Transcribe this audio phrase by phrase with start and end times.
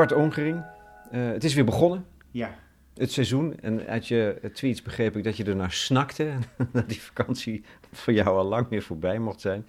[0.00, 0.62] Bart Ongering,
[1.10, 2.54] eh, het is weer begonnen, Ja.
[2.96, 3.54] het seizoen.
[3.60, 6.28] En uit je tweets begreep ik dat je er naar snakte.
[6.72, 9.66] Dat die vakantie voor jou al lang weer voorbij mocht zijn.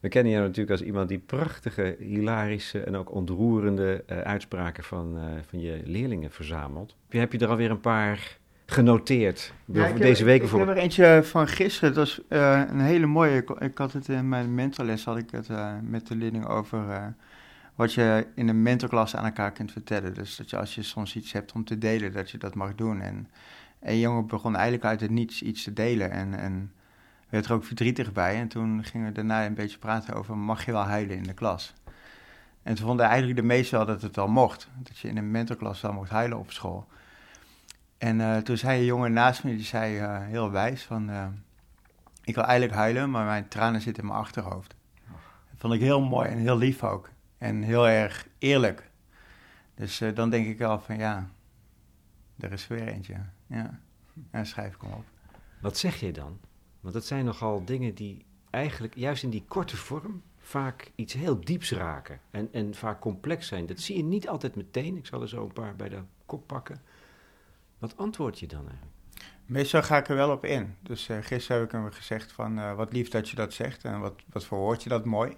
[0.00, 5.16] We kennen jou natuurlijk als iemand die prachtige, hilarische en ook ontroerende eh, uitspraken van,
[5.16, 6.96] eh, van je leerlingen verzamelt.
[7.08, 9.52] Heb je er alweer een paar genoteerd?
[9.64, 10.76] Ja, ik heb- Deze week ik, bijvoorbeeld.
[10.76, 11.94] Ik heb er eentje van gisteren.
[11.94, 12.20] Dat was
[12.70, 13.36] een hele mooie.
[13.36, 15.48] Ik, ik had het in mijn mentorles had ik het
[15.82, 17.14] met de leerling over
[17.74, 20.14] wat je in een mentorklas aan elkaar kunt vertellen.
[20.14, 22.74] Dus dat je als je soms iets hebt om te delen, dat je dat mag
[22.74, 23.00] doen.
[23.00, 23.28] En
[23.80, 26.72] een jongen begon eigenlijk uit het niets iets te delen en, en
[27.28, 28.36] werd er ook verdrietig bij.
[28.36, 31.34] En toen gingen we daarna een beetje praten over mag je wel huilen in de
[31.34, 31.74] klas.
[32.62, 34.68] En toen vonden eigenlijk de meesten wel dat het wel mocht.
[34.78, 36.86] Dat je in een mentorklas wel mocht huilen op school.
[37.98, 41.10] En eh, toen zei een jongen naast me, die zei eh, heel wijs van...
[41.10, 41.26] eh,
[42.24, 44.74] ik wil eigenlijk huilen, maar mijn tranen zitten in mijn achterhoofd.
[45.50, 47.10] Dat vond ik heel mooi en heel lief ook.
[47.42, 48.90] En heel erg eerlijk.
[49.74, 51.30] Dus eh, dan denk ik wel van ja,
[52.38, 53.14] er is weer eentje.
[53.46, 53.80] Ja,
[54.30, 55.04] en schrijf ik hem op.
[55.60, 56.38] Wat zeg je dan?
[56.80, 61.40] Want dat zijn nogal dingen die eigenlijk juist in die korte vorm vaak iets heel
[61.40, 63.66] dieps raken en, en vaak complex zijn.
[63.66, 64.96] Dat zie je niet altijd meteen.
[64.96, 66.82] Ik zal er zo een paar bij de kop pakken.
[67.78, 68.96] Wat antwoord je dan eigenlijk?
[69.46, 70.76] Meestal ga ik er wel op in.
[70.82, 73.84] Dus eh, gisteren heb ik hem gezegd van eh, wat lief dat je dat zegt
[73.84, 75.36] en wat, wat verwoord je dat mooi.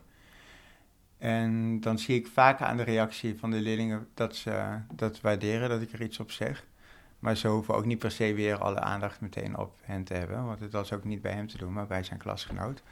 [1.18, 5.68] En dan zie ik vaak aan de reactie van de leerlingen dat ze dat waarderen,
[5.68, 6.64] dat ik er iets op zeg.
[7.18, 10.44] Maar ze hoeven ook niet per se weer alle aandacht meteen op hen te hebben,
[10.44, 12.82] want het was ook niet bij hem te doen, maar bij zijn klasgenoot.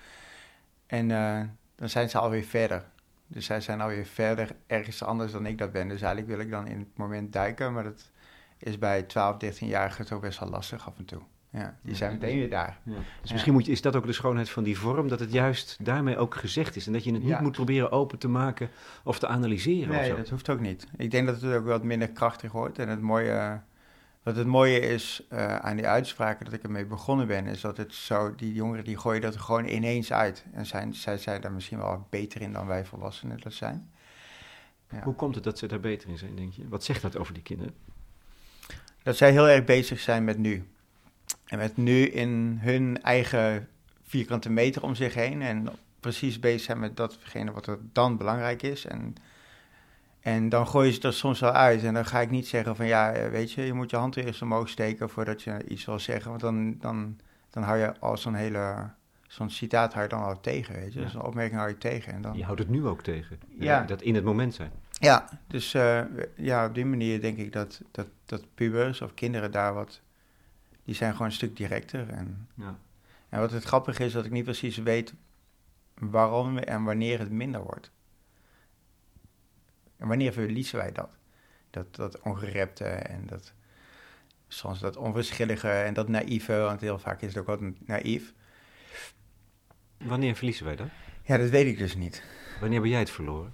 [0.87, 1.41] En eh,
[1.75, 2.85] dan zijn ze alweer verder.
[3.27, 5.89] Dus zij zijn alweer verder ergens anders dan ik dat ben.
[5.89, 8.11] Dus eigenlijk wil ik dan in het moment duiken, maar dat
[8.59, 11.23] is bij 12, 13-jarigen toch best wel lastig af en toe.
[11.53, 12.79] Ja, die zijn meteen weer daar.
[12.85, 13.33] Dus Ja.
[13.33, 16.17] misschien moet je, is dat ook de schoonheid van die vorm, dat het juist daarmee
[16.17, 16.87] ook gezegd is.
[16.87, 17.41] En dat je het niet Ja.
[17.41, 18.71] moet proberen open te maken
[19.05, 20.17] of te analyseren of Nee, zo.
[20.17, 20.87] dat hoeft ook niet.
[20.97, 22.79] Ik denk dat het ook wat minder krachtig wordt.
[22.79, 23.61] En het mooie,
[24.23, 27.77] wat het mooie is eh, aan die uitspraken dat ik ermee begonnen ben, is dat
[27.77, 30.45] het zo, die jongeren die gooien dat er gewoon ineens uit.
[30.53, 33.91] En zijn, zij zijn daar misschien wel beter in dan wij volwassenen dat zijn.
[34.91, 35.03] Ja.
[35.03, 36.69] Hoe komt het dat ze daar beter in zijn, denk je?
[36.69, 37.75] Wat zegt dat over die kinderen?
[39.03, 40.65] Dat zij heel erg bezig zijn met nu.
[41.45, 43.69] En met nu in hun eigen
[44.07, 45.43] vierkante meter om zich heen.
[45.43, 45.69] En
[46.01, 48.87] precies bezig zijn met datgene wat er dan belangrijk is.
[48.87, 49.15] En,
[50.21, 51.85] en dan gooien ze er soms wel uit.
[51.85, 54.17] En dan ga ik niet zeggen van ja, eh, weet je, je moet je hand
[54.17, 56.31] eerst omhoog steken voordat je iets wil zeggen.
[56.31, 57.19] Want dan, dan,
[57.51, 58.91] dan hou je al zo'n hele,
[59.27, 60.99] zo'n citaat hou je dan al tegen, weet je.
[60.99, 61.05] Ja.
[61.05, 62.13] Dus een opmerking hou je tegen.
[62.13, 63.41] En dan, Je houdt het nu ook tegen.
[63.59, 63.83] Ja.
[63.83, 64.71] Dat in het moment zijn.
[64.91, 66.01] Ja, dus eh,
[66.37, 70.01] ja, op die manier denk ik dat, dat, dat pubers of kinderen daar wat...
[70.85, 72.09] Die zijn gewoon een stuk directer.
[72.11, 72.79] En, Ja.
[73.29, 75.15] en wat het grappige is, dat ik niet precies weet
[75.95, 77.91] waarom en wanneer het minder wordt.
[79.97, 81.11] En wanneer verliezen wij dat?
[81.71, 83.53] Dat, dat ongerepte en dat...
[84.49, 88.33] Soms dat onverschillige en dat naïeve, want heel vaak is het ook wat naïef.
[89.97, 90.89] Wanneer verliezen wij dat?
[91.23, 92.23] Ja, dat weet ik dus niet.
[92.61, 93.53] Wanneer ben jij het verloren?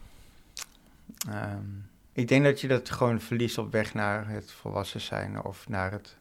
[1.28, 1.64] Ehm,
[2.12, 5.90] ik denk dat je dat gewoon verliest op weg naar het volwassen zijn of naar
[5.92, 6.16] het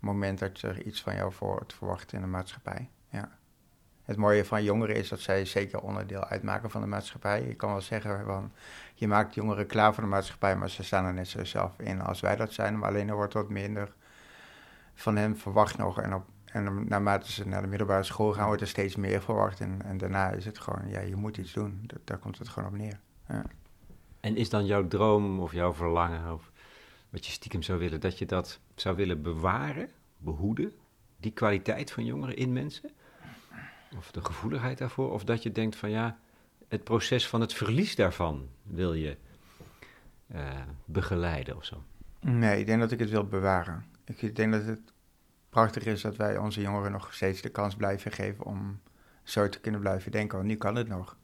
[0.00, 2.88] moment dat er iets van jou wordt verwacht in de maatschappij.
[3.08, 3.38] Ja.
[4.04, 7.42] Het mooie van jongeren is dat zij zeker onderdeel uitmaken van de maatschappij.
[7.42, 8.52] Ik kan wel zeggen, van,
[8.94, 12.00] je maakt jongeren klaar voor de maatschappij, maar ze staan er net zo zelf in
[12.00, 12.78] als wij dat zijn.
[12.78, 13.92] Maar alleen er wordt wat minder
[14.94, 16.00] van hen verwacht nog.
[16.00, 19.60] En, op, en naarmate ze naar de middelbare school gaan, wordt er steeds meer verwacht.
[19.60, 21.90] En, en daarna is het gewoon, ja, je moet iets doen.
[22.04, 23.00] Daar komt het gewoon op neer.
[23.28, 23.44] Ja.
[24.20, 26.49] En is dan jouw droom of jouw verlangen of
[27.10, 30.72] wat je stiekem zou willen, dat je dat zou willen bewaren, behoeden,
[31.16, 32.90] die kwaliteit van jongeren in mensen?
[33.96, 35.12] Of de gevoeligheid daarvoor?
[35.12, 36.18] Of dat je denkt van ja,
[36.68, 39.16] het proces van het verlies daarvan wil je
[40.26, 41.82] eh, begeleiden of zo?
[42.20, 43.84] Nee, ik denk dat ik het wil bewaren.
[44.04, 44.92] Ik denk dat het
[45.48, 48.80] prachtig is dat wij onze jongeren nog steeds de kans blijven geven om
[49.22, 50.36] zo te kunnen blijven denken.
[50.36, 51.16] Want nu kan het nog.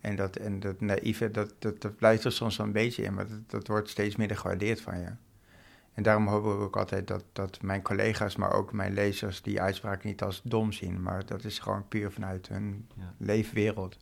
[0.00, 3.14] En dat, en dat naïeve, dat, dat, dat blijft er soms wel een beetje in,
[3.14, 5.10] maar dat, dat wordt steeds minder gewaardeerd van je.
[5.94, 9.60] En daarom hopen we ook altijd dat, dat mijn collega's, maar ook mijn lezers, die
[9.60, 11.02] uitspraak niet als dom zien.
[11.02, 13.14] Maar dat is gewoon puur vanuit hun Ja.
[13.16, 13.98] leefwereld.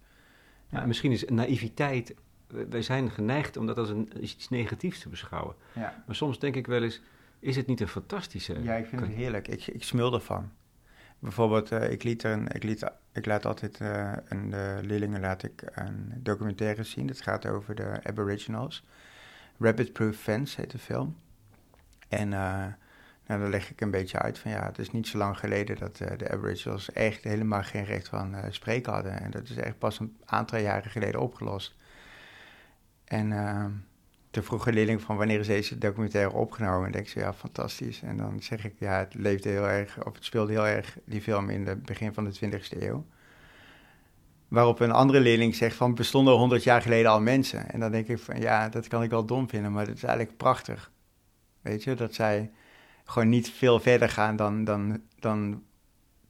[0.68, 2.14] Ja, misschien is naïviteit,
[2.46, 5.54] wij zijn geneigd om dat als een, als iets negatiefs te beschouwen.
[5.72, 6.02] Ja.
[6.06, 7.00] Maar soms denk ik wel eens,
[7.38, 8.62] is het niet een fantastische...
[8.62, 9.48] Ja, ik vind het heerlijk.
[9.48, 10.50] Ik, ik smul ervan.
[11.18, 15.20] Bijvoorbeeld, eh, ik, liet er een, ik, liet, ik laat altijd eh een de leerlingen
[15.20, 17.06] laat ik een documentaire zien.
[17.06, 18.84] Dat gaat over de Aboriginals.
[19.58, 21.16] Rabbit Proof Fence heet de film.
[22.08, 22.66] En eh,
[23.26, 25.76] nou, dan leg ik een beetje uit van ja, het is niet zo lang geleden
[25.76, 29.20] dat de Aboriginals echt helemaal geen recht van spreken hadden.
[29.20, 31.74] En dat is echt pas een aantal jaren geleden opgelost.
[33.04, 33.32] En
[34.36, 36.86] eh, de vroege leerling van wanneer is deze documentaire opgenomen?
[36.86, 38.02] En denk ze, ja, fantastisch.
[38.02, 41.20] En dan zeg ik, ja, het leefde heel erg, of het speelde heel erg, die
[41.20, 43.06] film, in het begin van de 20e eeuw.
[44.48, 47.70] Waarop een andere leerling zegt van, bestonden er 100 jaar geleden al mensen?
[47.70, 50.02] En dan denk ik van, ja, dat kan ik wel dom vinden, maar het is
[50.02, 50.90] eigenlijk prachtig.
[51.60, 52.50] Weet je, dat zij
[53.04, 55.62] gewoon niet veel verder gaan dan, dan, dan,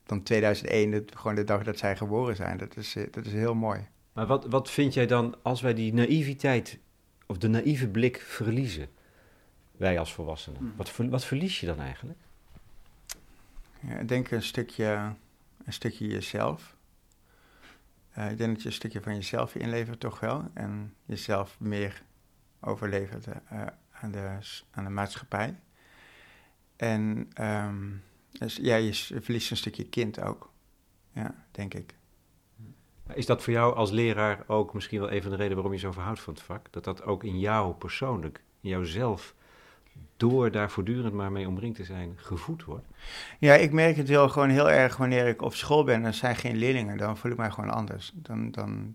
[0.05, 2.59] dan 2001, gewoon de dag dat zij geboren zijn.
[2.59, 3.88] Dat is, dat is heel mooi.
[4.12, 6.79] Maar wat, wat vind jij dan als wij die naïviteit
[7.26, 8.88] of de naïeve blik verliezen,
[9.73, 10.58] wij als volwassenen?
[10.58, 10.73] Hmm.
[10.76, 12.19] Wat, wat verlies je dan eigenlijk?
[13.81, 15.14] Ja, ik denk een stukje,
[15.64, 16.76] een stukje jezelf.
[18.19, 20.44] Uh, ik denk dat je een stukje van jezelf inlevert, toch wel.
[20.55, 22.02] En jezelf meer
[22.61, 24.38] overlevert uh, aan, de,
[24.70, 25.61] aan de maatschappij.
[26.76, 30.52] En um, dus, ja, je verliest een stukje kind ook.
[31.12, 31.94] Ja, denk ik.
[33.14, 35.79] Is dat voor jou als leraar ook misschien wel een van de redenen waarom je
[35.79, 36.67] zo verhoudt van het vak?
[36.70, 39.35] Dat dat ook in jou persoonlijk, in jouzelf,
[40.17, 42.87] door daar voortdurend maar mee omringd te zijn, gevoed wordt?
[43.38, 46.14] Ja, ik merk het wel gewoon heel erg wanneer ik op school ben en er
[46.14, 46.97] zijn geen leerlingen.
[46.97, 48.12] Dan voel ik mij gewoon anders.
[48.14, 48.94] Dan, dan,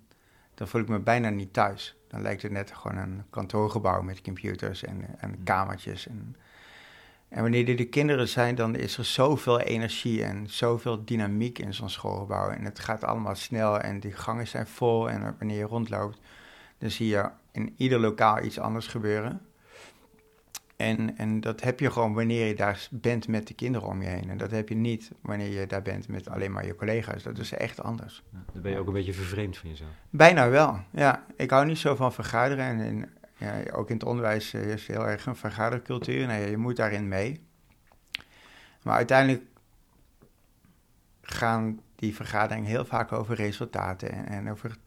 [0.53, 1.95] dan voel ik me bijna niet thuis.
[2.07, 5.43] Dan lijkt het net gewoon een kantoorgebouw met computers en, en hmm.
[5.43, 6.07] kamertjes.
[6.07, 6.35] En,
[7.31, 11.73] en wanneer er de kinderen zijn, dan is er zoveel energie en zoveel dynamiek in
[11.73, 12.49] zo'n schoolgebouw.
[12.49, 15.09] En het gaat allemaal snel en die gangen zijn vol.
[15.09, 16.19] En wanneer je rondloopt,
[16.77, 19.41] dan zie je in ieder lokaal iets anders gebeuren.
[20.75, 24.07] En, en dat heb je gewoon wanneer je daar bent met de kinderen om je
[24.07, 24.29] heen.
[24.29, 27.23] En dat heb je niet wanneer je daar bent met alleen maar je collega's.
[27.23, 28.23] Dat is echt anders.
[28.31, 29.89] Ja, dan ben je ook een beetje vervreemd van jezelf.
[30.09, 31.25] Bijna wel, ja.
[31.35, 32.65] Ik hou niet zo van vergaderen.
[32.65, 33.09] En in,
[33.41, 36.27] ja, ook in het onderwijs eh, is heel erg een vergadercultuur.
[36.27, 37.43] Nee, je moet daarin mee.
[38.81, 39.43] Maar uiteindelijk
[41.21, 44.77] gaan die vergaderingen heel vaak over resultaten en, over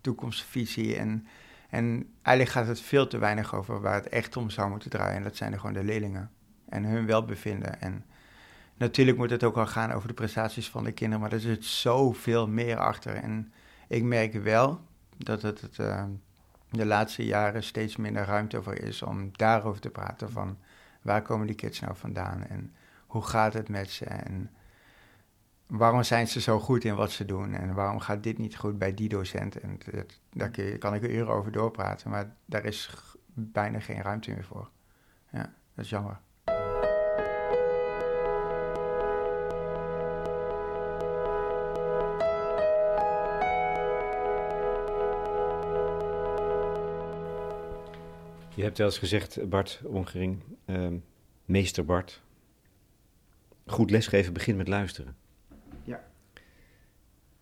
[0.00, 0.96] toekomstvisie.
[0.96, 1.26] En,
[1.68, 5.16] en eigenlijk gaat het veel te weinig over waar het echt om zou moeten draaien.
[5.16, 6.30] En dat zijn er gewoon de leerlingen
[6.68, 7.80] en hun welbevinden.
[7.80, 8.04] En
[8.76, 11.64] natuurlijk moet het ook wel gaan over de prestaties van de kinderen, maar er zit
[11.64, 13.14] zoveel meer achter.
[13.14, 13.52] En
[13.88, 14.80] ik merk wel
[15.16, 16.04] dat het, het uh,
[16.70, 20.30] de laatste jaren steeds minder ruimte voor is om daarover te praten.
[20.30, 20.58] Van
[21.02, 22.74] waar komen die kids nou vandaan en
[23.06, 24.50] hoe gaat het met ze en
[25.66, 28.78] waarom zijn ze zo goed in wat ze doen en waarom gaat dit niet goed
[28.78, 29.60] bij die docent.
[29.60, 32.90] En dat, daar kan ik uren over doorpraten, maar daar is
[33.34, 34.70] bijna geen ruimte meer voor.
[35.30, 36.20] Ja, dat is jammer.
[48.60, 50.88] Je hebt wel eens gezegd, Bart Ongering, uh,
[51.44, 52.22] meester Bart,
[53.66, 55.16] goed lesgeven begint met luisteren.
[55.84, 56.02] Ja.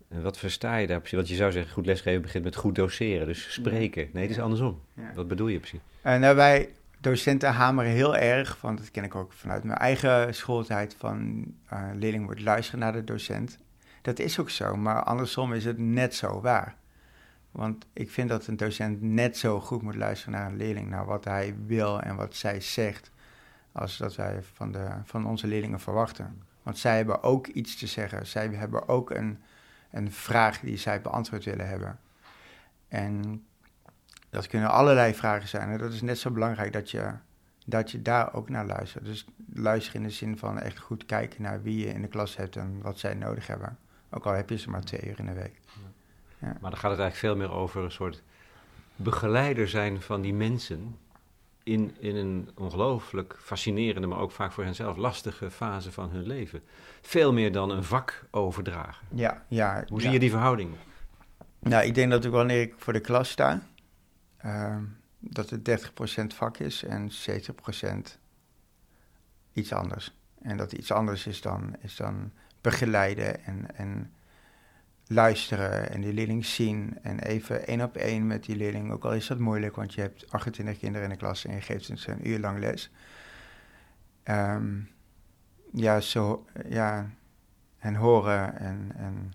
[0.09, 1.17] En wat versta je daar precies?
[1.17, 4.09] Want je zou zeggen, goed lesgeven begint met goed doseren, dus spreken.
[4.12, 4.81] Nee, het is andersom.
[5.15, 5.81] Wat bedoel je precies?
[6.05, 10.35] Uh, nou, wij docenten hameren heel erg, want dat ken ik ook vanuit mijn eigen
[10.35, 13.58] schooltijd, van uh, leerling moet luisteren naar de docent.
[14.03, 16.77] Dat is ook zo, maar andersom is het net zo waar.
[17.50, 21.05] Want ik vind dat een docent net zo goed moet luisteren naar een leerling, naar
[21.05, 23.10] wat hij wil en wat zij zegt,
[23.72, 26.43] als dat wij van, de, van onze leerlingen verwachten.
[26.62, 28.26] Want zij hebben ook iets te zeggen.
[28.26, 29.38] Zij hebben ook een,
[29.90, 31.98] een vraag die zij beantwoord willen hebben.
[32.88, 33.43] En
[34.31, 35.70] dat kunnen allerlei vragen zijn.
[35.70, 37.12] En dat is net zo belangrijk dat je,
[37.67, 39.05] dat je daar ook naar luistert.
[39.05, 42.36] Dus luisteren in de zin van echt goed kijken naar wie je in de klas
[42.36, 43.78] hebt en wat zij nodig hebben.
[44.10, 45.60] Ook al heb je ze maar twee uur in de week.
[46.39, 48.23] Maar dan gaat het eigenlijk veel meer over een soort
[48.97, 50.97] begeleider zijn van die mensen
[51.63, 56.63] in, in een ongelooflijk fascinerende, maar ook vaak voor henzelf lastige fase van hun leven.
[57.01, 59.07] Veel meer dan een vak overdragen.
[59.15, 59.85] Ja, ja.
[59.89, 60.71] Hoe zie je die verhouding?
[61.59, 63.63] Nou, ik denk dat ik wanneer ik voor de klas sta,
[64.45, 64.77] uh,
[65.19, 65.91] dat het
[66.33, 68.19] 30% vak is en 70%
[69.53, 70.15] iets anders.
[70.43, 74.13] En dat iets anders is dan, is dan begeleiden en, en
[75.08, 76.98] luisteren en die leerling zien.
[77.03, 78.93] En even één op één met die leerling.
[78.93, 81.60] Ook al is dat moeilijk, want je hebt 28 kinderen in de klas en je
[81.60, 82.91] geeft ze een uur lang les.
[84.22, 84.81] Ehm,
[85.72, 87.10] ja, zo, ja,
[87.79, 89.32] en horen en, en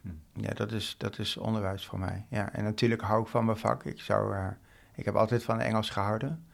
[0.00, 0.42] hm.
[0.42, 2.26] ja, dat is, dat is onderwijs voor mij.
[2.28, 3.84] Ja, en natuurlijk hou ik van mijn vak.
[3.84, 4.46] Ik, zou, uh,
[4.94, 6.46] ik heb altijd van Engels gehouden.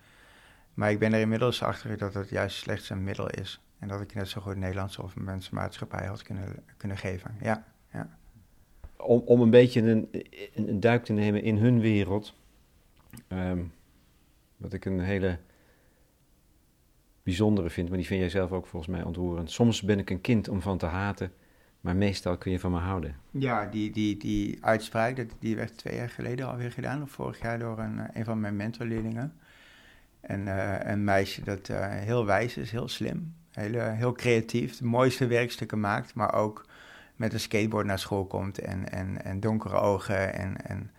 [0.75, 3.65] Maar ik ben er inmiddels achter dat het juist slechts een middel is.
[3.79, 7.37] En dat ik net zo goed Nederlands of mensenmaatschappij had kunnen, kunnen geven.
[7.41, 8.19] Ja, ja
[9.03, 10.09] om, om een beetje een,
[10.55, 12.35] een, duik te nemen in hun wereld.
[13.29, 13.73] Um,
[14.57, 15.39] wat ik een hele
[17.23, 19.51] bijzondere vind, maar die vind jij zelf ook volgens mij ontroerend.
[19.51, 21.33] Soms ben ik een kind om van te haten,
[21.81, 23.17] maar meestal kun je van me houden.
[23.31, 27.59] Ja, die, die, die uitspraak, die werd twee jaar geleden alweer gedaan, of vorig jaar
[27.59, 29.35] door een, een van mijn mentorleerlingen.
[30.21, 34.85] En eh, een meisje dat eh, heel wijs is, heel slim, heel, heel creatief, de
[34.85, 36.67] mooiste werkstukken maakt, maar ook
[37.21, 40.91] met een skateboard naar school komt en, en, en donkere ogen en, en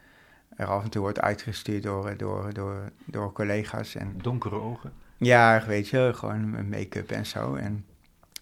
[0.55, 3.95] er af en toe wordt uitgestuurd door, door, door, door collega's.
[3.95, 4.93] En, Donkere ogen.
[5.17, 7.55] ja, weet je, gewoon make-up en zo.
[7.55, 7.85] En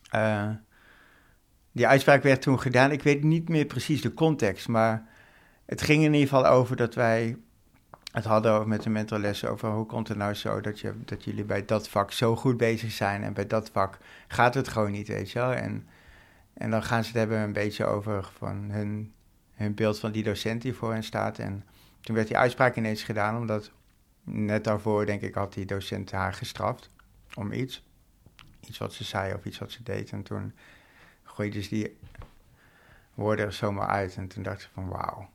[0.10, 0.50] eh,
[1.72, 2.92] die uitspraak werd toen gedaan.
[2.92, 5.04] Ik weet niet meer precies de context, maar
[5.66, 7.38] het ging in ieder geval over dat wij
[8.12, 11.24] het hadden over met de mentorlessen over hoe komt het nou zo dat, je, dat
[11.24, 14.92] jullie bij dat vak zo goed bezig zijn en bij dat vak gaat het gewoon
[14.92, 15.54] niet, weet je wel.
[15.54, 15.88] En,
[16.60, 19.14] en dan gaan ze het hebben een beetje over van hun,
[19.54, 21.40] hun beeld van die docent die voor hen staat.
[21.40, 21.66] En
[22.02, 23.72] toen werd die uitspraak ineens gedaan, omdat
[24.24, 26.90] net daarvoor, denk ik, had die docent haar gestraft
[27.36, 27.86] om iets.
[28.68, 30.12] Iets wat ze zei of iets wat ze deed.
[30.12, 30.54] En toen
[31.24, 31.98] gooide ze die
[33.14, 34.16] woorden er zomaar uit.
[34.16, 35.30] En toen dacht ze van wauw.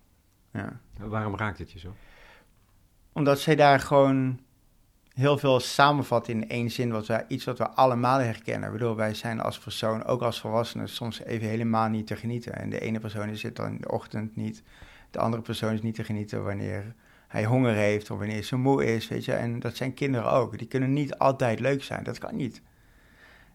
[0.50, 0.80] Ja.
[0.96, 1.94] Waarom raakt het je zo?
[3.12, 4.40] Omdat zij daar gewoon
[5.14, 6.90] heel veel samenvat in één zin.
[6.90, 8.70] Wat wij, iets wat we allemaal herkennen.
[8.70, 12.54] Waardoor wij zijn als persoon, ook als volwassenen, soms even helemaal niet te genieten.
[12.54, 14.62] En de ene persoon zit dan in de ochtend niet.
[15.10, 16.94] De andere persoon is niet te genieten wanneer
[17.28, 19.32] hij honger heeft of wanneer ze moe is, weet je.
[19.32, 20.58] En dat zijn kinderen ook.
[20.58, 22.04] Die kunnen niet altijd leuk zijn.
[22.04, 22.62] Dat kan niet.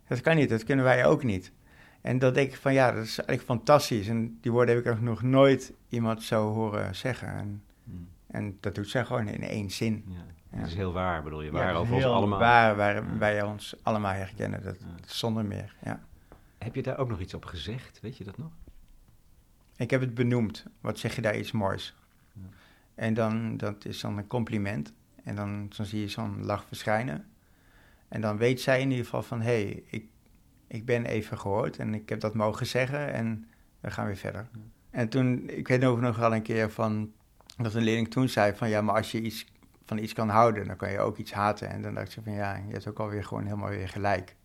[0.08, 0.50] Dat kan niet.
[0.50, 1.52] Dat kunnen wij ook niet.
[2.02, 4.08] En dat denk ik van ja, dat is eigenlijk fantastisch.
[4.08, 7.28] En die woorden heb ik ook nog nooit iemand zo horen zeggen.
[7.28, 8.08] En, Hmm.
[8.28, 10.04] en dat doet zij gewoon in één zin.
[10.08, 10.26] Ja.
[10.52, 10.58] Ja.
[10.58, 11.52] Het is heel waar, bedoel je?
[11.52, 12.40] Ja, Waar over ons allemaal.
[12.40, 14.64] Waar, waar wij ons allemaal herkennen.
[14.64, 14.78] Dat.
[15.06, 16.04] Zonder meer, ja.
[16.58, 18.00] Heb je daar ook nog iets op gezegd?
[18.02, 18.52] Weet je dat nog?
[19.76, 20.66] Ik heb het benoemd.
[20.82, 21.96] Wat zeg je daar iets moois?
[22.96, 24.94] En dan, dat is dan een compliment.
[25.24, 27.28] En dan, dan zie je zo'n lach verschijnen.
[28.08, 29.42] En dan weet zij in ieder geval van...
[29.42, 30.06] hé, hey, ik,
[30.68, 33.48] ik ben even gehoord en ik heb dat mogen zeggen en
[33.80, 34.48] we gaan weer verder.
[34.90, 37.12] En toen, ik weet ook nog wel een keer van...
[37.58, 38.70] dat een leerling toen zei van...
[38.70, 39.46] ja, maar als je iets,
[39.90, 41.70] van iets kan houden, dan kan je ook iets haten.
[41.70, 44.36] En dan dacht ze van ja, je hebt ook alweer gewoon helemaal weer gelijk.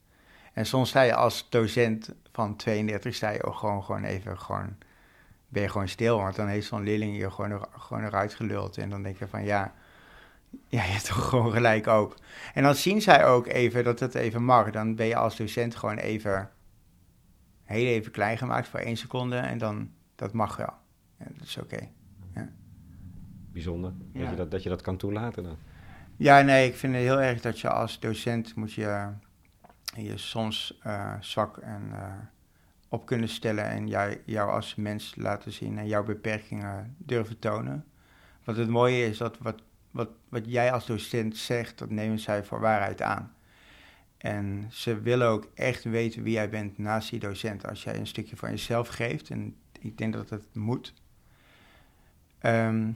[0.52, 4.76] En soms sta je als docent van 32, sta je ook gewoon, gewoon even gewoon
[5.54, 6.18] ben je gewoon stil.
[6.18, 8.78] Want dan heeft zo'n leerling je gewoon, er, gewoon eruit geluld.
[8.78, 9.74] En dan denk je van ja,
[10.68, 12.16] ja, je hebt toch gewoon gelijk ook.
[12.54, 14.70] En dan zien zij ook even dat het even mag.
[14.70, 16.50] Dan ben je als docent gewoon even,
[17.64, 19.36] heel even klein gemaakt voor één seconde.
[19.36, 20.74] En dan, dat mag wel.
[21.18, 21.88] En dat is oké.
[23.54, 23.92] Bijzonder.
[24.12, 24.20] Ja.
[24.20, 25.56] Dat, je dat, dat je dat kan toelaten dan.
[26.16, 29.08] Ja, nee, ik vind het heel erg dat je als docent moet je
[29.96, 32.12] je soms eh, zwak en eh,
[32.88, 37.84] op kunnen stellen en jij, jou als mens laten zien en jouw beperkingen durven tonen.
[38.44, 42.44] Want het mooie is dat wat, wat, wat jij als docent zegt, dat nemen zij
[42.44, 43.34] voor waarheid aan.
[44.16, 47.66] En ze willen ook echt weten wie jij bent naast die docent.
[47.66, 50.94] Als jij een stukje van jezelf geeft, en ik denk dat dat moet,
[52.38, 52.90] ehm,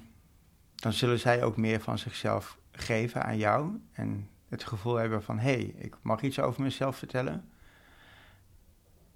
[0.78, 3.80] dan zullen zij ook meer van zichzelf geven aan jou.
[3.92, 7.48] En het gevoel hebben van, hé, hey, ik mag iets over mezelf vertellen.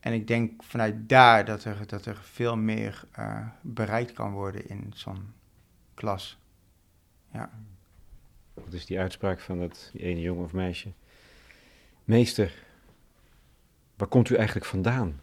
[0.01, 4.69] En ik denk vanuit daar dat er, dat er veel meer uh, bereikt kan worden
[4.69, 5.33] in zo'n
[5.95, 6.39] klas.
[7.33, 7.51] Ja.
[8.55, 10.93] Wat is die uitspraak van dat ene jongen of meisje?
[12.05, 12.55] Meester,
[13.97, 15.21] waar komt u eigenlijk vandaan?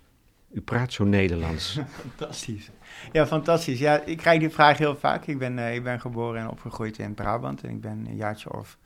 [0.52, 1.80] U praat zo Nederlands.
[2.02, 2.70] fantastisch.
[3.12, 3.80] Ja, fantastisch.
[3.80, 5.26] Ja, ik krijg die vraag heel vaak.
[5.26, 7.64] Ik ben, uh, ik ben geboren en opgegroeid in Brabant.
[7.64, 8.78] En ik ben een jaartje of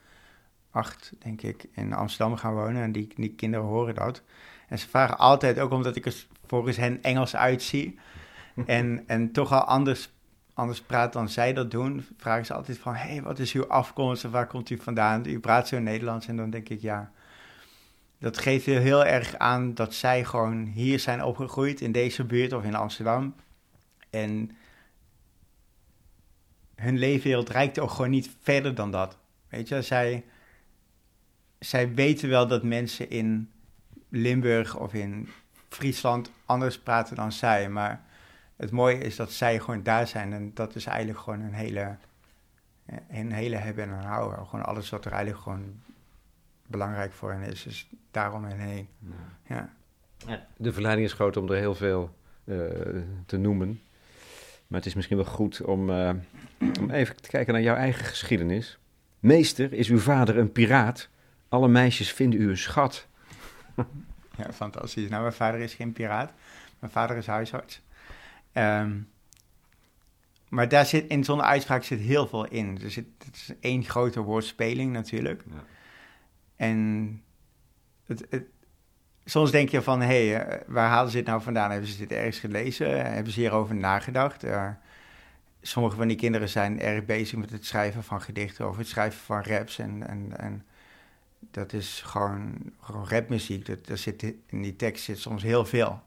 [0.72, 2.82] acht, denk ik, in Amsterdam gaan wonen.
[2.82, 4.22] En die, die kinderen horen dat.
[4.67, 8.00] En ze vragen altijd, ook omdat ik er volgens hen Engels uitzie...
[8.65, 10.13] en, en toch al anders,
[10.53, 12.05] anders praat dan zij dat doen...
[12.17, 14.25] vragen ze altijd van, hé, hey, wat is uw afkomst?
[14.25, 15.25] Of waar komt u vandaan?
[15.25, 16.27] U praat zo Nederlands.
[16.27, 17.12] En dan denk ik, ja...
[18.24, 22.63] Dat geeft heel erg aan dat zij gewoon hier zijn opgegroeid, in deze buurt of
[22.63, 23.36] in Amsterdam.
[24.10, 24.51] En
[26.75, 29.18] hun leefwereld reikt ook gewoon niet verder dan dat.
[29.50, 30.25] Weet je, zij,
[31.60, 33.51] zij weten wel dat mensen in
[34.10, 35.30] Limburg of in
[35.70, 37.70] Friesland anders praten dan zij.
[37.70, 38.03] Maar
[38.56, 40.34] het mooie is dat zij gewoon daar zijn.
[40.34, 41.96] En dat is eigenlijk gewoon een hele,
[43.10, 44.46] een hele hebben en houden.
[44.46, 45.82] Gewoon alles wat er eigenlijk gewoon
[46.67, 47.63] belangrijk voor hen is.
[47.63, 48.88] Dus daarom en heen.
[49.48, 49.74] Ja.
[50.27, 50.48] ja.
[50.58, 52.58] De verleiding is groot om er heel veel uh,
[53.25, 53.82] te noemen.
[54.67, 56.10] Maar het is misschien wel goed om, uh,
[56.79, 58.77] om even te kijken naar jouw eigen geschiedenis.
[59.20, 61.10] Meester, is uw vader een piraat?
[61.50, 63.08] Alle meisjes vinden u een schat.
[64.38, 65.10] Ja, fantastisch.
[65.10, 66.32] Nou, mijn vader is geen piraat.
[66.79, 67.82] Mijn vader is huisarts.
[68.53, 69.08] Um,
[70.50, 72.79] maar daar zit, in zo'n uitspraak zit heel veel in.
[72.84, 75.43] Er zit, het is één grote woordspeling natuurlijk.
[75.50, 75.63] Ja.
[76.63, 77.22] En
[78.05, 78.43] het, het,
[79.25, 81.72] soms denk je van, hé, hey, waar halen ze dit nou vandaan?
[81.72, 83.13] Hebben ze dit ergens gelezen?
[83.13, 84.43] Hebben ze hierover nagedacht?
[84.43, 84.70] Uh,
[85.62, 89.20] sommige van die kinderen zijn erg bezig met het schrijven van gedichten of het schrijven
[89.20, 89.79] van raps.
[89.79, 90.65] En, en, en
[91.39, 93.65] dat is gewoon, gewoon rapmuziek.
[93.65, 96.01] Dat, daar zit, in die tekst zit soms heel veel.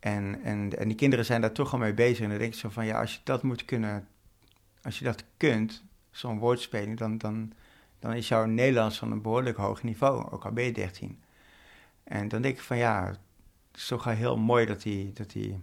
[0.00, 2.20] En, en, en die kinderen zijn daar toch al mee bezig.
[2.20, 4.08] En dan denk ik zo van, ja, als je dat moet kunnen,
[4.82, 7.52] als je dat kunt, zo'n woordspeling, dan, dan,
[7.98, 11.22] dan is jouw Nederlands van een behoorlijk hoog niveau, ook al ben je 13.
[12.04, 13.18] En dan denk ik van, ja, het
[13.74, 15.62] is toch wel heel mooi dat die, dat die,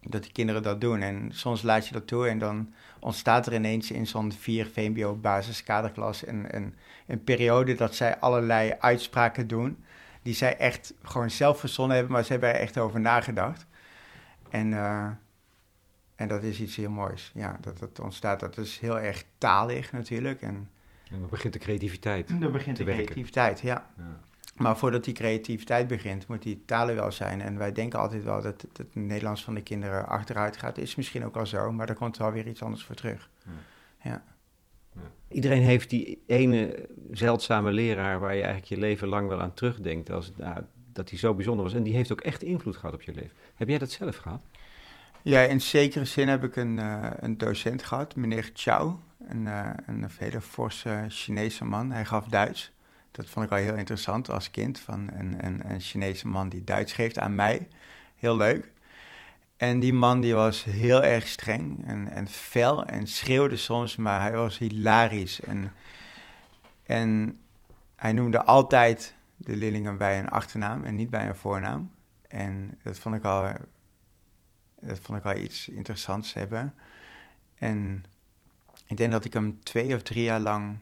[0.00, 1.00] dat die kinderen dat doen.
[1.00, 5.14] En soms laat je dat toe en dan ontstaat er ineens in zo'n 4 VMBO
[5.14, 6.74] basiskaderklas een, een,
[7.06, 9.84] een periode dat zij allerlei uitspraken doen
[10.22, 13.66] die zij echt gewoon zelf verzonnen hebben, maar ze hebben er echt over nagedacht.
[14.50, 15.06] En, uh,
[16.14, 17.30] en dat is iets heel moois.
[17.34, 18.40] Ja, dat het ontstaat.
[18.40, 20.42] Dat is heel erg talig natuurlijk.
[20.42, 20.70] En,
[21.10, 22.40] en dan begint de creativiteit.
[22.40, 23.04] Dan begint de werken.
[23.04, 23.90] creativiteit, ja.
[23.96, 24.20] ja.
[24.56, 27.40] Maar voordat die creativiteit begint, moet die talen wel zijn.
[27.40, 30.78] En wij denken altijd wel dat het, het Nederlands van de kinderen achteruit gaat.
[30.78, 33.30] Is misschien ook al zo, maar daar komt wel weer iets anders voor terug.
[33.44, 33.52] Ja.
[34.10, 34.22] ja.
[35.28, 40.10] Iedereen heeft die ene zeldzame leraar waar je eigenlijk je leven lang wel aan terugdenkt.
[40.10, 40.62] Als, nou,
[40.92, 41.74] dat hij zo bijzonder was.
[41.74, 43.36] En die heeft ook echt invloed gehad op je leven.
[43.54, 44.42] Heb jij dat zelf gehad?
[45.22, 48.98] Ja, in zekere zin heb ik een, uh, een docent gehad, meneer Chow.
[49.28, 51.90] Een, uh, een hele forse Chinese man.
[51.90, 52.72] Hij gaf Duits.
[53.10, 54.78] Dat vond ik al heel interessant als kind.
[54.80, 57.68] Van een, een, een Chinese man die Duits geeft aan mij.
[58.16, 58.72] Heel leuk.
[59.56, 64.20] En die man die was heel erg streng en, en fel en schreeuwde soms, maar
[64.20, 65.40] hij was hilarisch.
[65.40, 65.72] En,
[66.82, 67.40] en
[67.96, 71.90] hij noemde altijd de leerlingen bij een achternaam en niet bij een voornaam.
[72.28, 73.52] En dat vond ik al,
[74.80, 76.74] dat vond ik al iets interessants hebben.
[77.54, 78.04] En
[78.86, 80.78] ik denk dat ik hem twee of drie jaar lang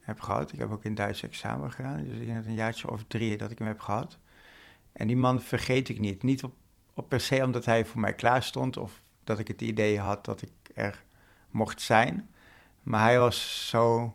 [0.00, 0.52] heb gehad.
[0.52, 3.36] Ik heb ook in Duits examen gedaan, dus ik denk dat een jaartje of drie
[3.36, 4.18] dat ik hem heb gehad.
[4.92, 6.22] En die man vergeet ik niet.
[6.22, 6.54] Niet op
[6.98, 10.24] op per se omdat hij voor mij klaar stond of dat ik het idee had
[10.24, 11.04] dat ik er
[11.50, 12.28] mocht zijn.
[12.82, 14.14] Maar hij was zo.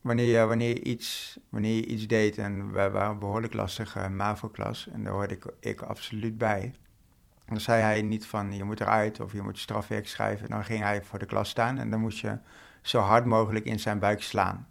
[0.00, 4.88] Wanneer je, wanneer iets, wanneer je iets deed, en wij waren een behoorlijk lastige MAVO-klas,
[4.92, 6.74] en daar hoorde ik, ik absoluut bij.
[7.50, 10.48] Dan zei hij niet van je moet eruit of je moet strafwerk schrijven.
[10.48, 12.38] Dan ging hij voor de klas staan en dan moest je
[12.82, 14.68] zo hard mogelijk in zijn buik slaan.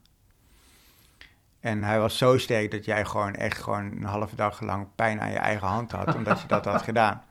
[1.60, 5.22] En hij was zo sterk dat jij gewoon echt gewoon een halve dag lang pijn
[5.22, 7.24] aan je eigen hand had, omdat je dat had gedaan.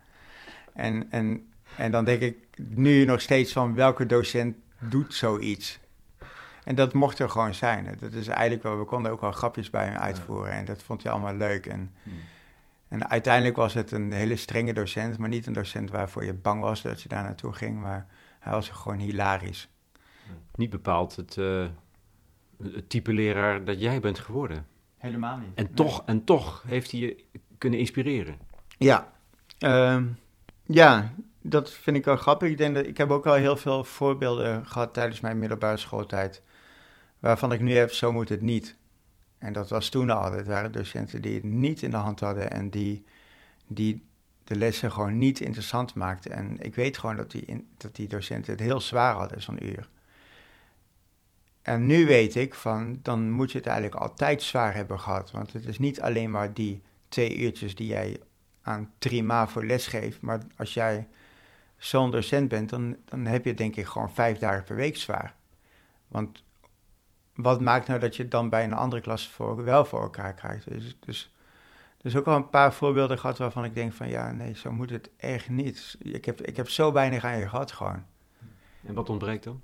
[0.72, 5.78] En, en, en dan denk ik nu nog steeds van welke docent doet zoiets?
[6.68, 7.96] En dat mocht er gewoon zijn.
[8.00, 11.02] Dat is eigenlijk wel, we konden ook wel grapjes bij hem uitvoeren en dat vond
[11.02, 11.66] hij allemaal leuk.
[11.66, 12.12] En, hmm.
[12.88, 16.60] en uiteindelijk was het een hele strenge docent, maar niet een docent waarvoor je bang
[16.60, 18.06] was dat je daar naartoe ging, maar
[18.38, 19.68] hij was gewoon hilarisch.
[20.54, 21.36] Niet bepaald het...
[21.36, 21.66] Uh
[22.62, 24.66] het type leraar dat jij bent geworden.
[24.96, 25.54] Helemaal niet.
[25.54, 27.24] En, toch, en toch heeft hij je
[27.58, 28.38] kunnen inspireren.
[28.78, 29.12] Ja,
[29.58, 30.02] uh,
[30.66, 32.50] ja, dat vind ik wel grappig.
[32.50, 36.42] Ik, denk dat, ik heb ook al heel veel voorbeelden gehad tijdens mijn middelbare schooltijd.
[37.18, 38.76] Waarvan ik nu heb, zo moet het niet.
[39.38, 40.32] En dat was toen al.
[40.32, 43.04] Het waren docenten die het niet in de hand hadden en die,
[43.66, 44.06] die
[44.44, 46.32] de lessen gewoon niet interessant maakten.
[46.32, 49.88] En ik weet gewoon dat die, dat die docenten het heel zwaar hadden, zo'n uur.
[51.62, 55.30] En nu weet ik van, dan moet je het eigenlijk altijd zwaar hebben gehad.
[55.30, 58.20] Want het is niet alleen maar die twee uurtjes die jij
[58.62, 60.20] aan Trima voor les geeft.
[60.20, 61.08] Maar als jij
[61.76, 65.34] zo'n docent bent, dan, dan heb je denk ik gewoon vijf dagen per week zwaar.
[66.08, 66.42] Want
[67.38, 70.34] wat maakt nou dat je het dan bij een andere klas voor, wel voor elkaar
[70.34, 70.68] krijgt?
[70.68, 71.34] Dus, dus,
[71.96, 74.90] dus ook al een paar voorbeelden gehad waarvan ik denk van ja, nee, zo moet
[74.90, 75.96] het echt niet.
[75.98, 78.04] Ik heb, ik heb zo weinig aan je gehad gewoon.
[78.86, 79.62] En wat ontbreekt dan?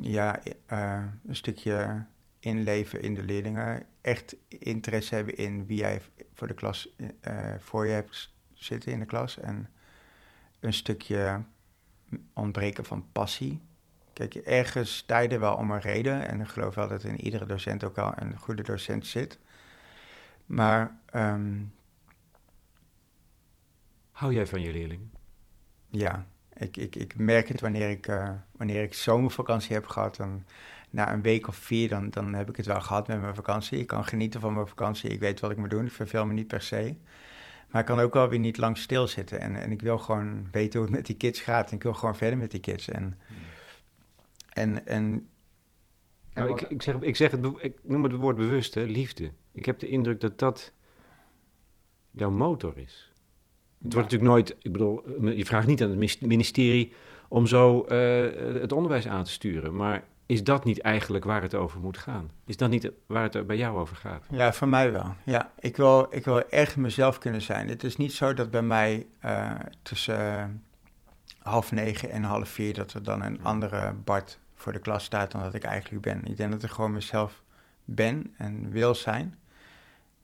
[0.00, 0.40] ja,
[0.72, 2.04] uh, een stukje
[2.38, 3.86] inleven in de leerlingen.
[4.00, 8.98] Echt interesse hebben in wie jij voor de klas uh, voor je hebt zitten in
[8.98, 9.38] de klas.
[9.38, 9.70] En
[10.60, 11.42] een stukje
[12.32, 13.60] ontbreken van passie.
[14.18, 16.28] Kijk, ergens sta je er wel om een reden.
[16.28, 19.38] En ik geloof wel dat in iedere docent ook wel een goede docent zit.
[20.46, 20.98] Maar.
[21.14, 21.72] Um,
[24.10, 25.12] Hou jij van je leerlingen?
[25.88, 30.16] Ja, ik, ik, ik merk het wanneer ik, uh, wanneer ik zomervakantie heb gehad.
[30.16, 30.44] Dan,
[30.90, 33.78] na een week of vier, dan, dan heb ik het wel gehad met mijn vakantie.
[33.78, 35.10] Ik kan genieten van mijn vakantie.
[35.10, 35.86] Ik weet wat ik moet doen.
[35.86, 36.94] Ik verveel me niet per se.
[37.70, 39.40] Maar ik kan ook wel weer niet lang stilzitten.
[39.40, 41.70] En, en ik wil gewoon weten hoe het met die kids gaat.
[41.70, 42.88] En ik wil gewoon verder met die kids.
[42.88, 43.18] En,
[44.58, 45.28] en, en
[46.34, 49.30] nou, ik, ik, zeg, ik, zeg het, ik noem het woord bewust, hè, liefde.
[49.52, 50.72] Ik heb de indruk dat dat
[52.10, 53.12] jouw motor is.
[53.82, 56.92] Het wordt natuurlijk nooit, ik bedoel, je vraagt niet aan het ministerie
[57.28, 59.76] om zo uh, het onderwijs aan te sturen.
[59.76, 62.30] Maar is dat niet eigenlijk waar het over moet gaan?
[62.44, 64.24] Is dat niet waar het bij jou over gaat?
[64.30, 65.14] Ja, voor mij wel.
[65.24, 67.68] Ja, ik wil, ik wil echt mezelf kunnen zijn.
[67.68, 70.44] Het is niet zo dat bij mij uh, tussen uh,
[71.38, 72.74] half negen en half vier...
[72.74, 76.24] dat er dan een andere Bart voor de klas staat dan dat ik eigenlijk ben.
[76.24, 77.42] Ik denk dat ik gewoon mezelf
[77.84, 79.38] ben en wil zijn.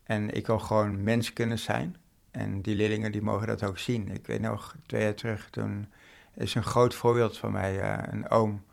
[0.04, 1.96] En ik wil gewoon mens kunnen zijn.
[2.30, 4.08] En die leerlingen die mogen dat ook zien.
[4.08, 5.86] Ik weet nog, twee jaar terug, toen
[6.34, 7.82] is een groot voorbeeld van mij.
[7.82, 8.64] Uh, een oom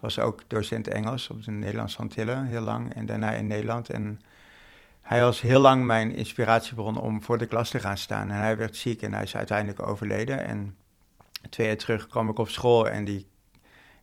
[0.00, 2.94] was ook docent Engels op de Nederlandse Antillen, heel lang.
[2.94, 3.90] En daarna in Nederland.
[3.90, 4.20] En
[5.00, 8.30] hij was heel lang mijn inspiratiebron om voor de klas te gaan staan.
[8.30, 10.44] En hij werd ziek en hij is uiteindelijk overleden.
[10.44, 10.76] En
[11.50, 13.26] twee jaar terug kwam ik op school en die,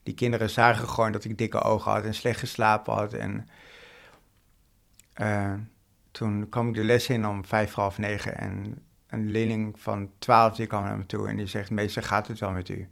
[0.05, 3.13] die kinderen zagen gewoon dat ik dikke ogen had en slecht geslapen had.
[3.13, 3.47] En
[5.21, 5.53] uh,
[6.11, 10.55] toen kwam ik de les in om vijf half negen en een leerling van twaalf
[10.55, 12.87] die kwam naar me toe en die zegt, meester, gaat het wel met u?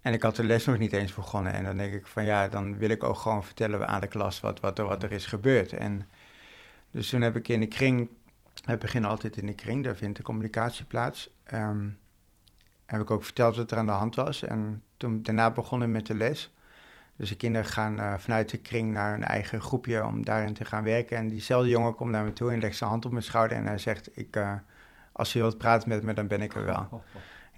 [0.00, 2.48] En ik had de les nog niet eens begonnen en dan denk ik van ja,
[2.48, 5.26] dan wil ik ook gewoon vertellen aan de klas wat, wat, er, wat er is
[5.26, 5.72] gebeurd.
[5.72, 6.08] En
[6.90, 8.08] dus toen heb ik in de kring,
[8.64, 11.30] we beginnen altijd in de kring, daar vindt de communicatie plaats.
[11.52, 11.98] Um,
[12.86, 16.06] heb ik ook verteld wat er aan de hand was en toen daarna begonnen met
[16.06, 16.52] de les.
[17.16, 20.64] Dus de kinderen gaan uh, vanuit de kring naar een eigen groepje om daarin te
[20.64, 21.16] gaan werken.
[21.16, 23.66] En diezelfde jongen komt naar me toe en legt zijn hand op mijn schouder en
[23.66, 24.54] hij zegt, ik, uh,
[25.12, 26.88] als je wilt praten met me, dan ben ik er wel.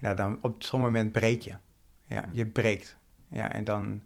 [0.01, 1.55] Ja, dan op zo'n moment breek je.
[2.05, 2.97] Ja, je breekt.
[3.27, 4.01] Ja, en, dan,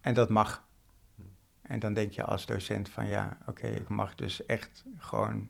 [0.00, 0.64] en dat mag.
[1.62, 5.48] En dan denk je als docent van ja, oké, ik mag dus echt gewoon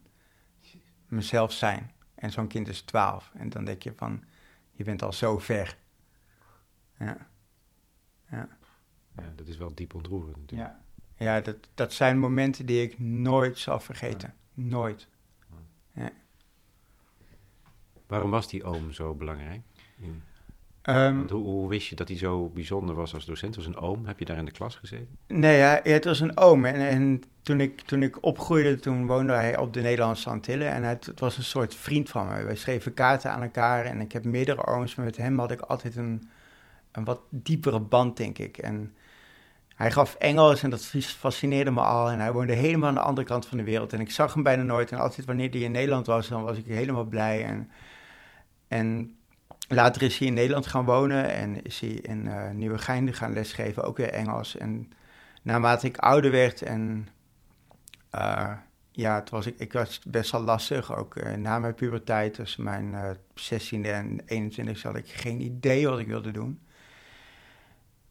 [1.07, 1.92] mezelf zijn.
[2.14, 3.31] En zo'n kind is twaalf.
[3.35, 4.25] En dan denk je van,
[4.72, 5.77] je bent al zo ver.
[6.98, 7.28] Ja.
[8.30, 8.48] Ja.
[9.16, 10.70] Ja, dat is wel diep ontroerend natuurlijk.
[11.16, 14.35] Ja, ja dat, dat zijn momenten die ik nooit zal vergeten.
[14.54, 15.09] Nooit.
[15.92, 16.11] Ja.
[18.06, 19.61] Waarom was die oom zo belangrijk?
[20.88, 23.56] Um, hoe, hoe, wist je dat hij zo bijzonder was als docent?
[23.56, 24.06] Was een oom?
[24.06, 25.18] Heb je daar in de klas gezeten?
[25.26, 26.64] Nee, ja, het was een oom.
[26.64, 30.70] En, en toen, ik, toen ik opgroeide, toen woonde hij op de Nederlandse Antillen.
[30.70, 32.42] En het, het, was een soort vriend van me.
[32.42, 33.85] Wij schreven kaarten aan elkaar.
[33.85, 36.28] En ik heb meerdere ooms, maar met hem had ik altijd een,
[36.96, 38.59] een wat diepere band, denk ik.
[38.59, 38.94] En
[39.74, 42.11] hij gaf Engels en dat fascineerde me al.
[42.11, 43.92] En hij woonde helemaal aan de andere kant van de wereld.
[43.92, 44.92] En ik zag hem bijna nooit.
[44.92, 47.44] En altijd wanneer hij in Nederland was, dan was ik helemaal blij.
[47.44, 47.70] En,
[48.68, 49.16] en
[49.68, 53.85] later is hij in Nederland gaan wonen en is hij in uh, Nieuwegein gaan lesgeven,
[53.85, 54.56] ook weer Engels.
[54.56, 54.92] En
[55.42, 57.09] naarmate ik ouder werd en
[58.14, 58.52] uh,
[58.90, 62.64] ja, het was, ik, ik was best wel lastig, ook uh, na mijn puberteit, tussen
[62.64, 63.16] mijn
[63.52, 66.61] 16e en 21 had ik geen idee wat ik wilde doen.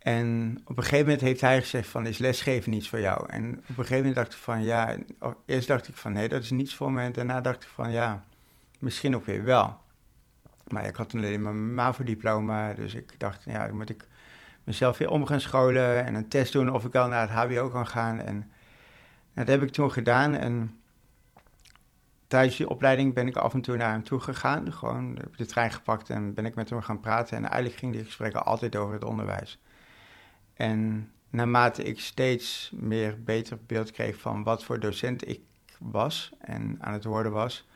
[0.06, 3.30] En op een gegeven moment heeft hij gezegd van, is lesgeven niets voor jou?
[3.30, 4.98] En op een gegeven moment dacht ik van, ja,
[5.46, 7.02] eerst dacht ik van, nee, dat is niets voor me.
[7.02, 8.24] En daarna dacht ik van, ja,
[8.80, 9.78] misschien ook weer wel.
[10.68, 14.08] Maar ik had alleen mijn MAVO-diploma, dus ik dacht, ja, dan moet ik
[14.64, 17.70] mezelf weer om gaan scholen en een test doen of ik wel naar het HBO
[17.70, 18.20] kan gaan.
[18.20, 18.52] En
[19.34, 20.80] dat heb ik toen gedaan en
[22.28, 24.74] tijdens die opleiding ben ik af en toe naar hem toe gegaan.
[24.74, 27.38] Gewoon de trein gepakt en ben ik met hem gaan praten.
[27.38, 29.60] En eigenlijk gingen die gesprekken altijd over het onderwijs.
[30.56, 35.42] En naarmate ik steeds meer beter beeld kreeg van wat voor docent ik
[35.80, 37.68] was en aan het worden was,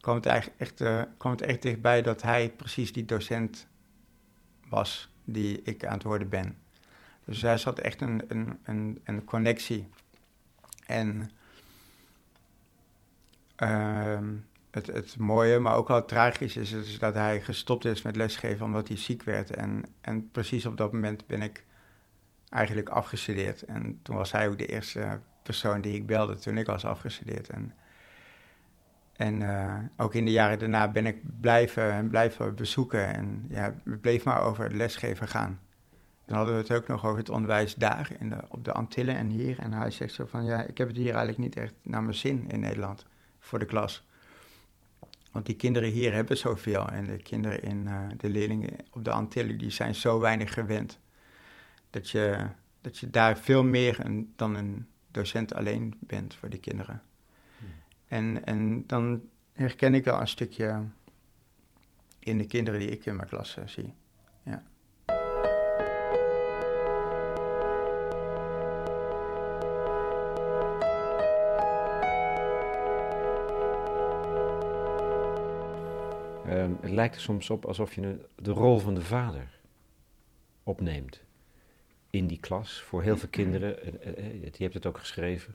[0.00, 3.66] kwam het eigenlijk echt, uh, het echt dichtbij dat hij precies die docent
[4.68, 6.56] was die ik aan het worden ben.
[7.24, 9.88] Dus hij zat echt een, een, een, een connectie.
[10.86, 11.30] En
[13.62, 14.18] uh,
[14.70, 18.66] het, het mooie, maar ook wel tragisch is, is dat hij gestopt is met lesgeven
[18.66, 19.50] omdat hij ziek werd.
[19.50, 21.64] En, en precies op dat moment ben ik
[22.54, 23.62] eigenlijk afgestudeerd.
[23.62, 27.48] En toen was hij ook de eerste persoon die ik belde toen ik was afgestudeerd.
[27.48, 27.74] En,
[29.16, 33.14] en uh, ook in de jaren daarna ben ik blijven en blijven bezoeken.
[33.14, 35.60] En ja, we bleef maar over het lesgeven gaan.
[36.26, 39.16] Dan hadden we het ook nog over het onderwijs daar in de, op de Antillen
[39.16, 39.58] en hier.
[39.58, 42.14] En hij zegt zo van, ja, ik heb het hier eigenlijk niet echt naar mijn
[42.14, 43.06] zin in Nederland
[43.38, 44.06] voor de klas.
[45.32, 46.88] Want die kinderen hier hebben zoveel.
[46.88, 50.98] En de kinderen in uh, de leerlingen op de Antillen, die zijn zo weinig gewend
[51.94, 52.46] dat je,
[52.80, 57.02] dat je daar veel meer een, dan een docent alleen bent voor die kinderen.
[57.58, 57.68] Hmm.
[58.06, 60.82] En, en dan herken ik wel een stukje
[62.18, 63.94] in de kinderen die ik in mijn klas uh, zie.
[64.42, 64.62] Ja.
[76.46, 79.60] Uh, het lijkt er soms op alsof je de rol van de vader
[80.62, 81.23] opneemt
[82.14, 83.82] in die klas voor heel veel kinderen.
[83.82, 85.54] Eh, eh, eh, je hebt het ook geschreven.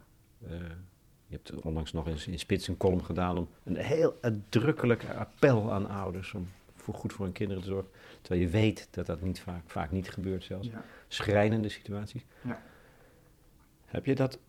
[1.27, 5.71] je hebt onlangs nog eens in Spits een column gedaan om een heel uitdrukkelijk appel
[5.71, 7.91] aan ouders om voor goed voor hun kinderen te zorgen.
[8.21, 10.67] Terwijl je weet dat dat niet vaak, vaak niet gebeurt zelfs.
[10.67, 10.83] Ja.
[11.07, 12.25] Schrijnende situaties.
[12.41, 12.61] Ja.
[13.85, 14.39] Heb je dat,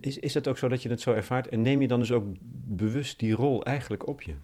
[0.00, 2.12] is, is het ook zo dat je het zo ervaart en neem je dan dus
[2.12, 2.24] ook
[2.64, 4.34] bewust die rol eigenlijk op je?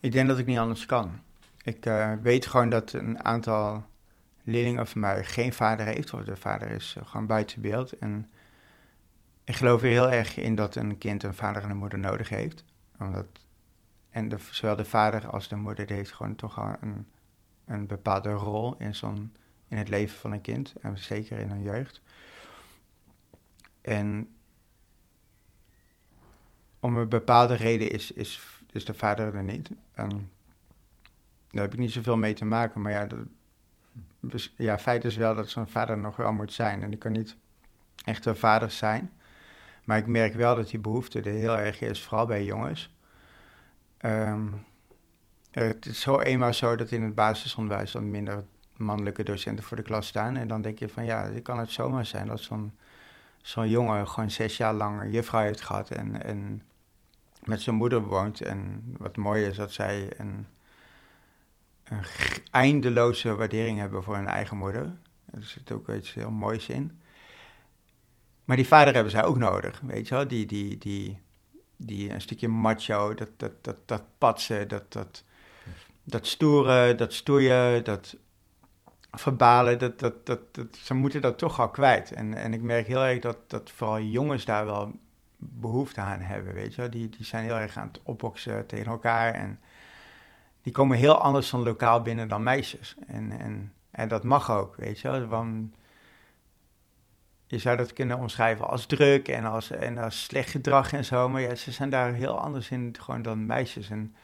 [0.00, 1.20] Ik denk dat ik niet anders kan.
[1.62, 1.84] Ik
[2.22, 3.84] weet gewoon dat een aantal
[4.46, 7.98] leerling van mij geen vader heeft, of de vader is uh, gewoon buiten beeld.
[7.98, 8.30] En
[9.44, 12.28] ik geloof er heel erg in dat een kind een vader en een moeder nodig
[12.28, 12.64] heeft.
[12.98, 13.26] Omdat,
[14.10, 17.06] en zowel de vader als de moeder heeft gewoon toch al een,
[17.64, 19.32] een bepaalde rol in, zo'n,
[19.68, 20.74] in het leven van een kind.
[20.80, 22.02] En zeker in een jeugd.
[23.80, 24.28] En
[26.80, 29.70] om een bepaalde reden is, is, is de vader er niet.
[29.92, 30.30] En
[31.50, 32.80] daar heb ik niet zoveel mee te maken.
[32.80, 33.18] Maar ja, dat,
[34.56, 36.82] ja feit is wel dat zo'n vader nog wel moet zijn.
[36.82, 37.36] En die kan niet
[38.04, 39.12] echt een vader zijn.
[39.84, 42.94] Maar ik merk wel dat die behoefte er heel erg is, vooral bij jongens.
[44.00, 44.64] Um,
[45.50, 48.44] het is zo eenmaal zo dat in het basisonderwijs dan minder
[48.76, 50.36] mannelijke docenten voor de klas staan.
[50.36, 52.72] En dan denk je van ja, het kan het zomaar zijn dat zo'n
[53.42, 56.62] zo'n jongen gewoon zes jaar lang een juffrouw heeft gehad en, en
[57.44, 58.40] met zijn moeder woont.
[58.40, 60.46] En wat mooi is dat zij een,
[61.88, 62.04] een
[62.50, 64.96] eindeloze waardering hebben voor hun eigen moeder.
[65.30, 67.00] Er zit ook iets heel moois in.
[68.44, 70.28] Maar die vader hebben zij ook nodig, weet je wel.
[70.28, 71.20] Die, die, die,
[71.76, 75.24] die een stukje macho, dat, dat, dat, dat patsen, dat, dat,
[76.04, 78.16] dat stoeren, dat stoeien, dat
[79.10, 82.12] verbalen, dat, dat, dat, dat, ze moeten dat toch al kwijt.
[82.12, 84.92] En, en ik merk heel erg dat, dat vooral jongens daar wel
[85.36, 86.90] behoefte aan hebben, weet je wel.
[86.90, 89.60] Die, die zijn heel erg aan het opboksen tegen elkaar en
[90.66, 92.94] die komen heel anders van lokaal binnen dan meisjes.
[93.06, 95.26] En, en, en dat mag ook, weet je wel.
[95.26, 95.76] Want
[97.46, 101.28] je zou dat kunnen omschrijven als druk en als, en als slecht gedrag en zo.
[101.28, 103.90] Maar ja, ze zijn daar heel anders in gewoon dan meisjes.
[103.90, 104.14] En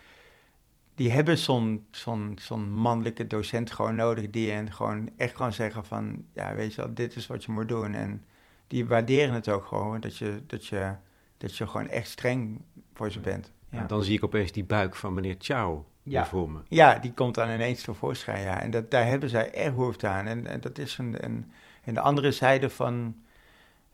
[0.95, 5.85] die hebben zo'n zo'n zo'n mannelijke docent gewoon nodig die en gewoon echt kan zeggen
[5.85, 7.95] van, ja, weet je wel, dit is wat je moet doen.
[7.95, 8.25] En
[8.67, 10.95] die waarderen het ook gewoon, dat je, dat je,
[11.39, 12.61] dat je gewoon echt streng
[12.95, 13.53] voor ze bent.
[13.71, 13.85] Ja.
[13.85, 16.27] dan zie ik opeens die buik van meneer Chow ja.
[16.27, 16.59] voor me.
[16.69, 18.61] Ja, die komt dan ineens tevoorschijn, ja.
[18.61, 20.27] En dat, daar hebben zij echt behoefte aan.
[20.27, 21.53] En, en dat is een, een
[21.85, 23.15] en de andere zijde van,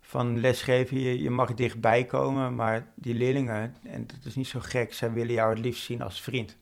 [0.00, 4.60] van lesgeven, je, je mag dichtbij komen, maar die leerlingen, en dat is niet zo
[4.62, 6.56] gek, zij willen jou het liefst zien als vriend.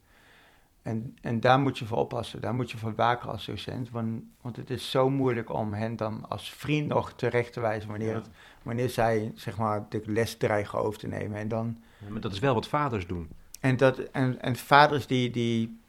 [0.82, 4.22] En, en daar moet je voor oppassen, daar moet je voor waken als docent, want,
[4.40, 8.14] want het is zo moeilijk om hen dan als vriend nog terecht te wijzen wanneer,
[8.14, 8.28] het,
[8.62, 11.38] wanneer zij zeg maar, de les dreigen over te nemen.
[11.38, 13.28] En dan, ja, maar dat is wel wat vaders doen.
[13.60, 15.80] En, dat, en, en vaders die, die,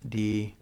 [0.00, 0.56] die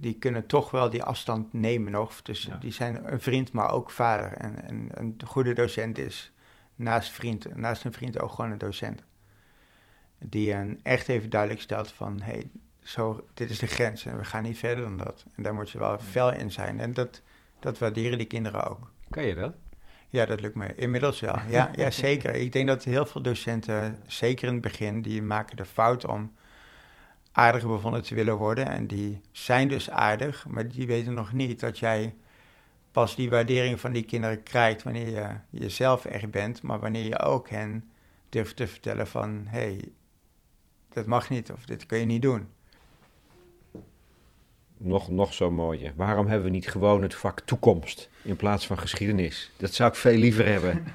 [0.00, 2.22] die kunnen toch wel die afstand nemen nog.
[2.22, 4.32] Dus die zijn een vriend, maar ook vader.
[4.32, 6.32] En, en een goede docent is
[6.74, 9.02] naast, vriend, naast een vriend ook gewoon een docent.
[10.18, 12.50] Die een echt even duidelijk stelt van, hé, hey,
[12.82, 15.24] zo, dit is de grens en we gaan niet verder dan dat.
[15.34, 16.80] En daar moet je wel fel in zijn.
[16.80, 17.22] En dat,
[17.58, 18.92] dat waarderen die kinderen ook.
[19.10, 19.54] Kan je dat?
[20.10, 21.36] Ja, dat lukt me inmiddels wel.
[21.48, 22.34] Ja, ja, zeker.
[22.34, 26.32] Ik denk dat heel veel docenten, zeker in het begin, die maken de fout om
[27.32, 28.66] aardiger bevonden te willen worden.
[28.66, 32.14] En die zijn dus aardig, maar die weten nog niet dat jij
[32.90, 37.18] pas die waardering van die kinderen krijgt wanneer je jezelf echt bent, maar wanneer je
[37.18, 37.90] ook hen
[38.28, 39.88] durft te vertellen van, hé, hey,
[40.88, 42.48] dat mag niet of dit kun je niet doen.
[44.82, 45.92] Nog, nog zo mooie.
[45.96, 49.50] Waarom hebben we niet gewoon het vak toekomst in plaats van geschiedenis?
[49.56, 50.84] Dat zou ik veel liever hebben.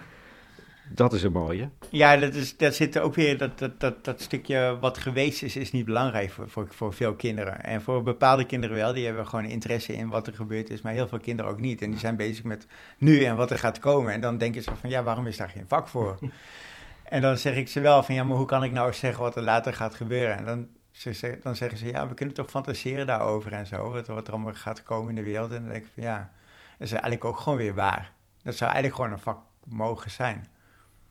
[0.90, 1.70] Dat is een mooie.
[1.90, 5.44] Ja, dat, is, dat zit er ook weer, dat, dat, dat, dat stukje wat geweest
[5.44, 7.64] is, is niet belangrijk voor, voor, voor veel kinderen.
[7.64, 10.94] En voor bepaalde kinderen wel, die hebben gewoon interesse in wat er gebeurd is, maar
[10.94, 11.82] heel veel kinderen ook niet.
[11.82, 12.68] En die zijn bezig met
[12.98, 14.14] nu en wat er gaat komen.
[14.14, 16.20] En dan denken ze van, ja, waarom is daar geen vak voor?
[17.04, 19.36] en dan zeg ik ze wel van, ja, maar hoe kan ik nou zeggen wat
[19.36, 20.38] er later gaat gebeuren?
[20.38, 24.08] En dan, ze, dan zeggen ze, ja, we kunnen toch fantaseren daarover en zo, wat,
[24.08, 25.52] wat er allemaal gaat komen in de wereld.
[25.52, 26.32] En dan denk ik van, ja,
[26.78, 28.14] dat is eigenlijk ook gewoon weer waar.
[28.44, 30.48] Dat zou eigenlijk gewoon een vak mogen zijn.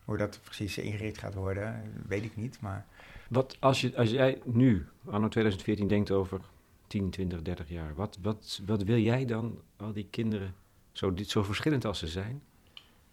[0.05, 2.61] Hoe dat precies ingericht gaat worden, weet ik niet.
[2.61, 2.87] Maar...
[3.29, 6.41] Wat als, je, als jij nu, anno 2014, denkt over
[6.87, 10.55] 10, 20, 30 jaar, wat, wat, wat wil jij dan al die kinderen,
[10.93, 12.43] zo, zo verschillend als ze zijn,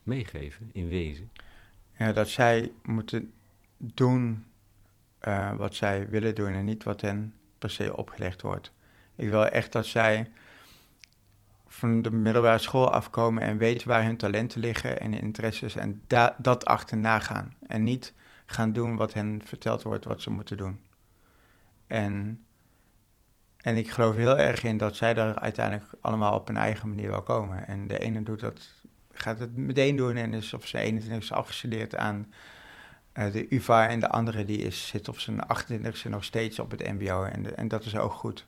[0.03, 1.29] meegeven in wezen?
[1.97, 3.33] Ja, dat zij moeten
[3.77, 4.45] doen
[5.27, 8.71] uh, wat zij willen doen en niet wat hen per se opgelegd wordt.
[9.15, 10.31] Ik wil echt dat zij
[11.67, 16.35] van de middelbare school afkomen en weten waar hun talenten liggen en interesses en da
[16.37, 17.53] dat achterna gaan.
[17.67, 18.13] En niet
[18.45, 20.79] gaan doen wat hen verteld wordt wat ze moeten doen.
[21.87, 22.45] En,
[23.57, 27.09] en ik geloof heel erg in dat zij daar uiteindelijk allemaal op hun eigen manier
[27.09, 27.67] wel komen.
[27.67, 28.61] En de ene doet dat,
[29.11, 32.33] gaat het meteen doen en is op zijn 21 is afgestudeerd aan
[33.13, 36.71] uh, de UvA en de andere die is, zit op zijn 28e nog steeds op
[36.71, 38.45] het mbo en, en dat is ook goed.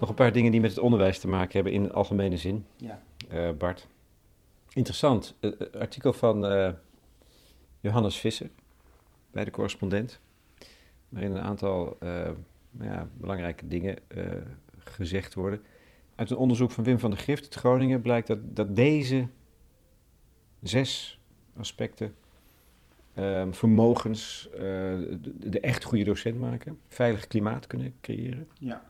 [0.00, 2.66] Nog een paar dingen die met het onderwijs te maken hebben in de algemene zin.
[2.76, 3.02] Ja.
[3.32, 3.86] Uh, Bart.
[4.72, 5.34] Interessant.
[5.40, 6.40] Uh, artikel van
[7.80, 8.50] Johannes Visser
[9.30, 10.20] bij de correspondent.
[11.08, 12.30] Waarin een aantal uh,
[12.80, 14.24] ja, belangrijke dingen uh,
[14.78, 15.62] gezegd worden.
[16.14, 19.28] Uit een onderzoek van Wim van der Gift uit Groningen blijkt dat, dat deze
[20.62, 21.20] zes
[21.56, 22.14] aspecten
[23.18, 28.86] um, vermogens uh, de, de, echt goede docent maken, veilig klimaat kunnen creëren, ja.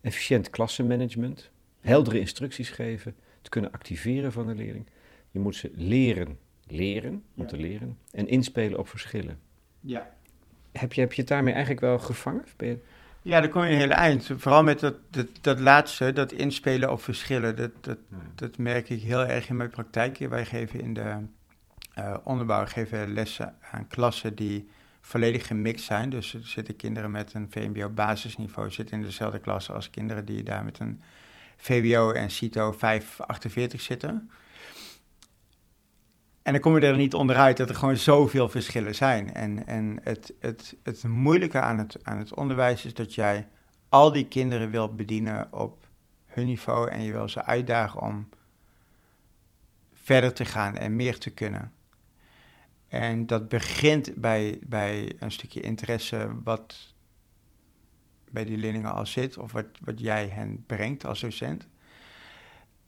[0.00, 4.86] efficiënt klassenmanagement, heldere instructies geven, te kunnen activeren van de leerling.
[5.30, 7.48] Je moet ze leren, leren om Ja.
[7.48, 9.38] te leren en inspelen op verschillen.
[9.80, 10.16] Ja.
[10.78, 12.44] Heb je, heb je het daarmee eigenlijk wel gevangen?
[12.58, 12.78] Je,
[13.22, 14.30] Ja, dan kom je een hele eind.
[14.36, 17.56] Vooral met dat, dat, dat laatste, dat inspelen op verschillen.
[17.56, 17.98] Dat, dat,
[18.34, 20.18] dat merk ik heel erg in mijn praktijk.
[20.18, 21.16] Wij geven in de
[21.94, 24.68] eh, onderbouw geven lessen aan klassen die
[25.00, 26.10] volledig gemixt zijn.
[26.10, 30.42] Dus er zitten kinderen met een VMBO basisniveau zitten in dezelfde klas als kinderen die
[30.42, 31.02] daar met een
[31.56, 34.30] VWO en CITO 548 zitten.
[36.48, 39.34] En dan kom je er niet onderuit dat er gewoon zoveel verschillen zijn.
[39.34, 43.48] En, en het, het, het moeilijke aan het, aan het onderwijs is dat jij
[43.88, 45.86] al die kinderen wilt bedienen op
[46.26, 48.28] hun niveau en je wil ze uitdagen om
[49.92, 51.72] verder te gaan en meer te kunnen.
[52.88, 56.94] En dat begint bij, bij een stukje interesse wat
[58.30, 61.66] bij die leerlingen al zit, of wat, wat jij hen brengt als docent.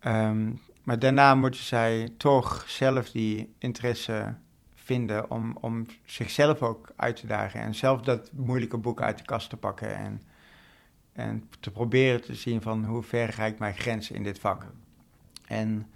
[0.05, 4.35] Um, maar daarna moeten zij toch zelf die interesse
[4.75, 9.25] vinden om, om zichzelf ook uit te dagen en zelf dat moeilijke boek uit de
[9.25, 10.23] kast te pakken en,
[11.13, 14.67] en te proberen te zien van hoe ver ga ik mijn grenzen in dit vak.
[15.47, 15.87] En,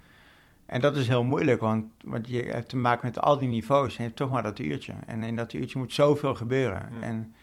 [0.65, 3.89] en dat is heel moeilijk, want, want je hebt te maken met al die niveaus
[3.89, 4.93] en je hebt toch maar dat uurtje.
[5.05, 6.89] En in dat uurtje moet zoveel gebeuren.
[6.99, 7.01] Ja.
[7.01, 7.35] En,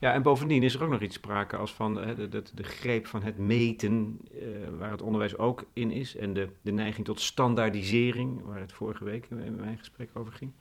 [0.00, 2.62] Ja, en bovendien is er ook nog iets sprake als van hè, de, de, de
[2.62, 4.46] greep van het meten, eh,
[4.78, 9.04] waar het onderwijs ook in is, en de, de neiging tot standaardisering, waar het vorige
[9.04, 10.52] week in mijn gesprek over ging.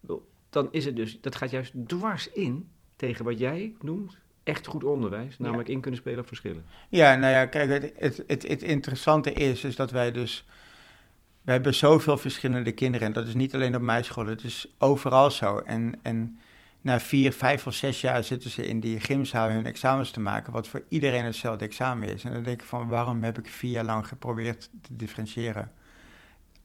[0.00, 4.66] Wel, Dan is het dus, dat gaat juist dwars in tegen wat jij noemt echt
[4.66, 6.64] goed onderwijs, namelijk in kunnen spelen op verschillen.
[6.88, 10.44] Ja, nou ja, kijk, het, het, het, het interessante is, is dat wij dus...
[11.42, 14.74] We hebben zoveel verschillende kinderen en dat is niet alleen op mijn school, het is
[14.78, 15.58] overal zo.
[15.58, 16.38] En, en
[16.80, 20.52] na vier, vijf of zes jaar zitten ze in die gymzaal hun examens te maken,
[20.52, 22.24] wat voor iedereen hetzelfde examen is.
[22.24, 25.72] En dan denk ik van, waarom heb ik vier jaar lang geprobeerd te differentiëren?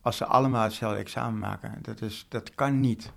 [0.02, 1.80] Als ze allemaal hetzelfde examen maken.
[1.82, 3.12] Dat, is, dat kan niet.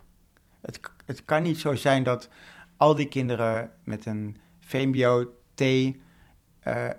[0.61, 2.29] Het, het kan niet zo zijn dat
[2.77, 5.61] al die kinderen met een VMBO-T...
[5.61, 6.91] Uh,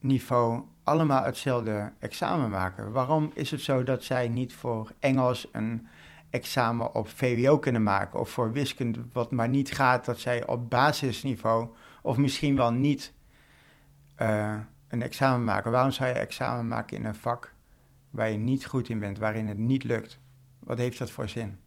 [0.00, 2.92] niveau allemaal hetzelfde examen maken.
[2.92, 5.88] Waarom is het zo dat zij niet voor Engels een
[6.30, 10.70] examen op VWO kunnen maken of voor wiskunde wat maar niet gaat dat zij op
[10.70, 11.68] basisniveau
[12.02, 13.12] of misschien wel niet
[14.18, 15.70] uh, een examen maken?
[15.70, 17.54] Waarom zou je examen maken in een vak
[18.10, 20.18] waar je niet goed in bent, waarin het niet lukt?
[20.58, 21.58] Wat heeft dat voor zin?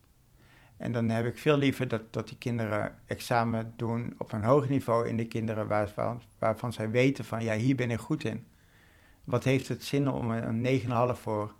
[0.77, 4.69] En dan heb ik veel liever dat, dat die kinderen examen doen op een hoog
[4.69, 8.45] niveau in de kinderen waarvan, waarvan zij weten van ja, hier ben ik goed in.
[9.23, 10.81] Wat heeft het zin om een
[11.15, 11.55] 9,5 voor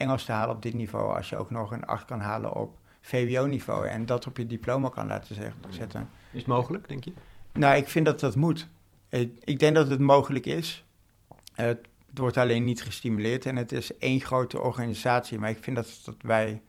[0.00, 2.78] Engels te halen op dit niveau als je ook nog een 8 kan halen op
[3.00, 5.34] VWO-niveau en dat op je diploma kan laten
[5.68, 6.08] zetten?
[6.32, 7.12] Is het mogelijk, denk je?
[7.52, 8.68] Nou, ik vind dat dat moet.
[9.44, 10.84] Ik denk dat het mogelijk is.
[11.54, 16.00] Het wordt alleen niet gestimuleerd en het is één grote organisatie, maar ik vind dat,
[16.04, 16.62] dat wij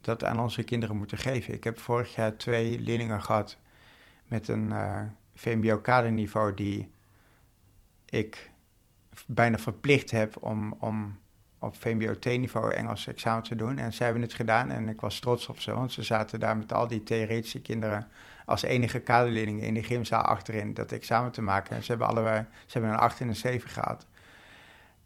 [0.00, 1.54] dat aan onze kinderen moeten geven.
[1.54, 3.56] Ik heb vorig jaar twee leerlingen gehad
[4.26, 5.00] met een uh,
[5.34, 6.90] VMBO-kaderniveau die
[8.04, 8.50] ik
[9.26, 11.18] bijna verplicht heb om, om
[11.58, 13.78] op VMBO-T-niveau Engels examen te doen.
[13.78, 16.56] En zij hebben het gedaan en ik was trots op ze, want ze zaten daar
[16.56, 18.08] met al die theoretische kinderen
[18.44, 21.76] als enige kaderleerlingen in de gymzaal achterin dat examen te maken.
[21.76, 24.06] En ze hebben allebei ze hebben een 8 en een 7 gehad.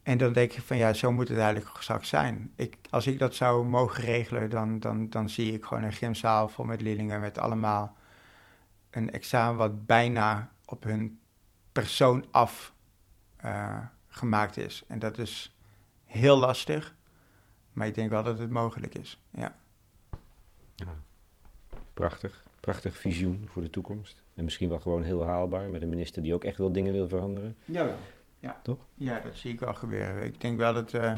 [0.03, 2.53] En dan denk ik van ja, zo moet het eigenlijk straks zijn.
[2.57, 6.49] Ik, als ik dat zou mogen regelen, dan, dan, dan zie ik gewoon een gymzaal
[6.49, 7.97] vol met leerlingen met allemaal
[8.91, 11.21] een examen wat bijna op hun
[11.73, 12.73] persoon af
[13.45, 13.79] uh,
[14.09, 14.85] gemaakt is.
[14.87, 15.57] En dat is
[16.13, 16.95] heel lastig,
[17.73, 19.21] maar ik denk wel dat het mogelijk is.
[19.31, 19.57] Ja.
[20.75, 20.95] ja.
[21.95, 24.23] Prachtig, prachtig visioen voor de toekomst.
[24.35, 27.09] En misschien wel gewoon heel haalbaar met een minister die ook echt wel dingen wil
[27.09, 27.57] veranderen.
[27.65, 27.97] Jawel.
[28.39, 28.61] Ja.
[28.63, 28.87] Toch?
[28.95, 30.25] Ja, dat zie ik wel gebeuren.
[30.25, 31.13] Ik denk wel dat uh,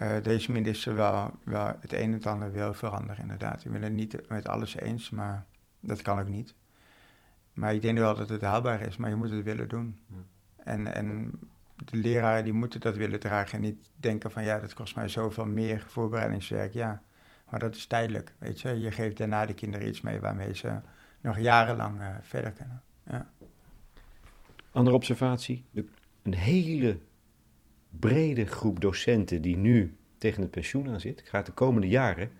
[0.00, 3.64] uh, deze minister wel, wel het een en het ander wil veranderen, inderdaad.
[3.64, 5.46] Ik ben het niet met alles eens, maar
[5.80, 6.54] dat kan ook niet.
[7.52, 9.98] Maar ik denk wel dat het haalbaar is, maar je moet het willen doen.
[10.06, 10.14] Ja.
[10.56, 11.38] En, en
[11.76, 15.08] de leraren die moeten dat willen dragen en niet denken van ja, dat kost mij
[15.08, 16.72] zoveel meer voorbereidingswerk.
[16.72, 17.02] Ja,
[17.50, 18.80] maar dat is tijdelijk, weet je.
[18.80, 20.80] Je geeft daarna de kinderen iets mee waarmee ze
[21.20, 22.82] nog jarenlang uh, verder kunnen.
[23.06, 23.30] Ja.
[24.70, 25.84] Andere observatie, de
[26.22, 26.98] een hele
[27.90, 32.30] brede groep docenten die nu tegen het pensioen aan zit, gaat de komende jaren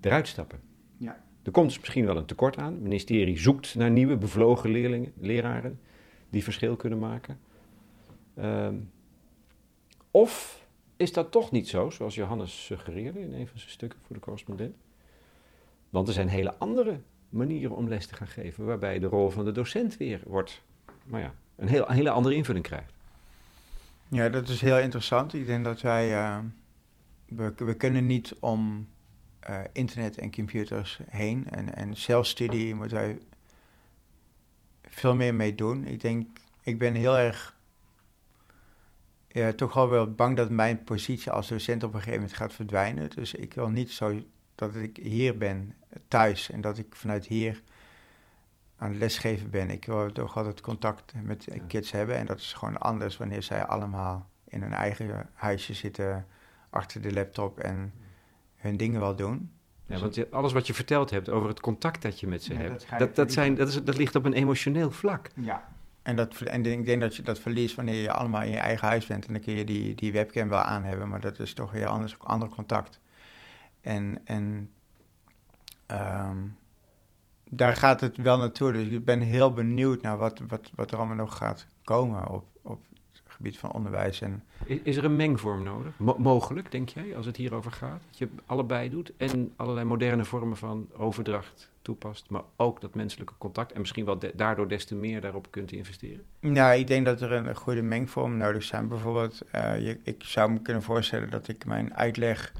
[0.00, 0.60] eruit stappen.
[0.96, 1.24] Ja.
[1.42, 2.72] Er komt dus misschien wel een tekort aan.
[2.72, 5.80] Het ministerie zoekt naar nieuwe, bevlogen leerlingen, leraren
[6.30, 7.38] die verschil kunnen maken.
[8.38, 8.76] Ehm,
[10.10, 10.64] of
[10.96, 14.22] is dat toch niet zo, zoals Johannes suggereerde in een van zijn stukken voor de
[14.22, 14.76] correspondent?
[15.90, 19.44] Want er zijn hele andere manieren om les te gaan geven, waarbij de rol van
[19.44, 20.62] de docent weer wordt,
[21.04, 22.92] maar ja, een, heel, een hele andere invulling krijgt.
[24.08, 25.34] Ja, dat is heel interessant.
[25.34, 26.38] Ik denk dat wij, uh,
[27.28, 28.88] we, we kunnen niet om
[29.50, 31.50] uh, internet en computers heen.
[31.50, 33.18] En, en zelfstudie moeten wij
[34.82, 35.86] veel meer mee doen.
[35.86, 37.56] Ik denk, ik ben heel erg,
[39.28, 42.52] ja, toch wel wel bang dat mijn positie als docent op een gegeven moment gaat
[42.52, 43.10] verdwijnen.
[43.10, 44.22] Dus ik wil niet zo
[44.54, 45.74] dat ik hier ben,
[46.08, 47.62] thuis, en dat ik vanuit hier
[48.76, 49.70] aan het lesgeven ben.
[49.70, 52.16] Ik wil toch altijd contact met kids hebben.
[52.16, 56.26] En dat is gewoon anders wanneer zij allemaal in hun eigen huisje zitten,
[56.70, 57.92] achter de laptop en
[58.56, 59.52] hun dingen wel doen.
[59.86, 62.54] Ja, dus want alles wat je verteld hebt over het contact dat je met ze
[62.54, 65.30] hebt, dat, dat, zijn, dat, is, dat ligt op een emotioneel vlak.
[65.34, 65.67] Ja.
[66.08, 68.88] En, dat, en ik denk dat je dat verliest wanneer je allemaal in je eigen
[68.88, 69.26] huis bent.
[69.26, 71.86] En dan kun je die, die webcam wel aan hebben, maar dat is toch weer
[71.86, 73.00] anders, ander contact.
[73.80, 74.70] En, en
[75.86, 76.56] um,
[77.44, 78.72] daar gaat het wel naartoe.
[78.72, 82.44] Dus ik ben heel benieuwd naar wat, wat, wat er allemaal nog gaat komen op,
[82.62, 82.80] op
[83.12, 84.20] het gebied van onderwijs.
[84.20, 84.44] En...
[84.64, 85.98] Is, is er een mengvorm nodig?
[85.98, 88.02] mogelijk, denk jij, als het hierover gaat?
[88.06, 91.70] Dat je allebei doet en allerlei moderne vormen van overdracht
[92.28, 96.24] maar ook dat menselijke contact en misschien wel daardoor des te meer daarop kunt investeren?
[96.40, 98.88] Nou, ik denk dat er een, goede mengvorm nodig zijn.
[98.88, 102.52] Bijvoorbeeld, uh, je, ik zou me kunnen voorstellen dat ik mijn uitleg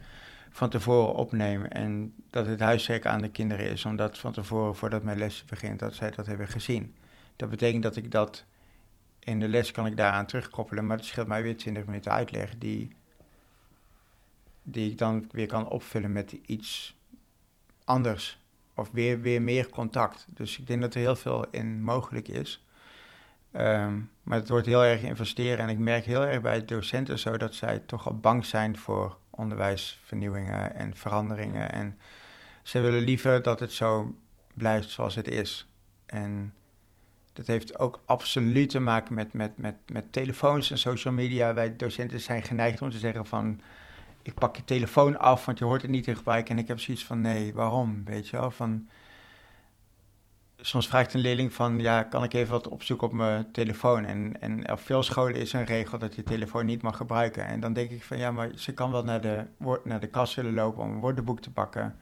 [0.51, 1.71] van tevoren opnemen.
[1.71, 5.79] En dat het huiswerk aan de kinderen is, omdat van tevoren, voordat mijn les begint,
[5.79, 6.95] dat zij dat hebben gezien.
[7.37, 8.45] Dat betekent dat ik dat
[9.19, 12.59] in de les kan ik daaraan terugkoppelen, maar het scheelt mij weer 20 minuten uitleg,
[12.59, 12.97] die,
[14.63, 16.97] die ik dan weer kan opvullen met iets
[17.85, 18.41] anders.
[18.79, 20.27] Of weer, weer meer contact.
[20.29, 22.65] Dus ik denk dat er heel veel in mogelijk is.
[23.53, 25.59] Ehm, maar het wordt heel erg investeren.
[25.59, 29.19] En ik merk heel erg bij docenten zo dat zij toch al bang zijn voor
[29.31, 31.73] onderwijsvernieuwingen en veranderingen.
[31.73, 31.99] En
[32.63, 34.15] ze willen liever dat het zo
[34.55, 35.69] blijft zoals het is.
[36.07, 36.55] En
[37.33, 41.55] dat heeft ook absoluut te maken met, met, met, met telefoons en social media.
[41.55, 43.61] Wij docenten zijn geneigd om te zeggen van...
[44.29, 46.49] ik pak je telefoon af, want je hoort het niet in gebruik.
[46.49, 48.05] En ik heb zoiets van, nee, waarom?
[48.05, 48.89] Weet je wel, van
[50.57, 54.05] soms vraagt een leerling van, ja, kan ik even wat opzoeken op mijn telefoon?
[54.05, 57.47] En, en op veel scholen is een regel dat je telefoon niet mag gebruiken.
[57.47, 59.45] En dan denk ik van, ja, maar ze kan wel naar de,
[59.85, 61.99] naar de kast willen lopen om een woordenboek te pakken.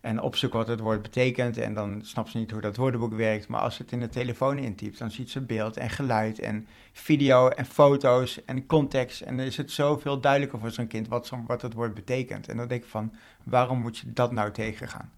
[0.00, 1.58] En opzoeken wat het woord betekent.
[1.58, 3.48] En dan snapt ze niet hoe dat woordenboek werkt.
[3.48, 6.66] Maar als ze het in de telefoon intypt, dan ziet ze beeld en geluid en
[6.92, 9.20] video en foto's en context.
[9.20, 12.48] En dan is het zoveel duidelijker voor zo'n kind wat, wat het woord betekent.
[12.48, 15.10] En dan denk ik van, waarom moet je dat nou tegengaan?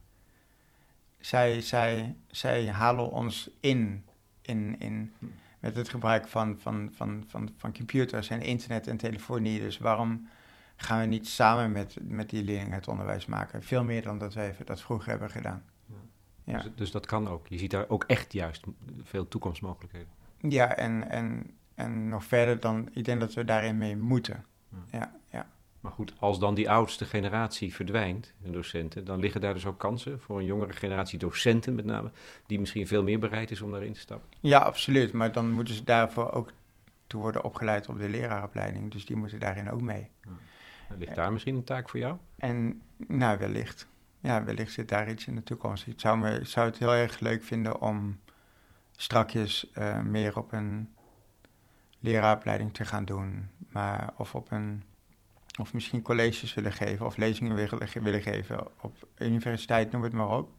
[1.23, 4.05] zij, zij, zij halen ons in,
[4.43, 5.13] in, in
[5.61, 9.61] met het gebruik van, van, van, van, van computers en internet en telefonie.
[9.61, 10.29] Dus waarom
[10.83, 13.63] gaan we niet samen met, met die leerlingen het onderwijs maken?
[13.63, 15.65] Veel meer dan dat wij dat vroeger hebben gedaan.
[16.45, 16.63] Ja.
[16.63, 17.49] Dus, dus, dat kan ook.
[17.49, 18.65] Je ziet daar ook echt juist
[19.03, 20.09] veel toekomstmogelijkheden.
[20.39, 24.45] Ja, en, en, en nog verder dan, ik denk dat we daarin mee moeten.
[24.91, 25.47] Ja, ja.
[25.81, 29.79] Maar goed, als dan die oudste generatie verdwijnt, de docenten, dan liggen daar dus ook
[29.79, 32.11] kansen voor een jongere generatie docenten met name,
[32.47, 34.29] die misschien veel meer bereid is om daarin te stappen.
[34.41, 35.13] Ja, absoluut.
[35.13, 36.53] Maar dan moeten ze daarvoor ook
[37.07, 38.91] toe worden opgeleid op de leraaropleiding.
[38.91, 40.09] Dus die moeten daarin ook mee.
[40.23, 40.31] Ja.
[40.99, 42.17] Ligt daar misschien een taak voor jou?
[42.37, 43.89] En nou, wellicht.
[44.21, 45.87] Ja, wellicht zit daar iets in de toekomst.
[45.87, 48.21] Ik zou, me, zou het heel erg leuk vinden om
[48.97, 50.95] strakjes uh, meer op een
[52.01, 53.49] leraaropleiding te gaan doen.
[53.69, 54.83] Maar, of op een
[55.61, 60.37] of misschien colleges willen geven of lezingen willen, willen geven op universiteit, noem het maar
[60.37, 60.51] op.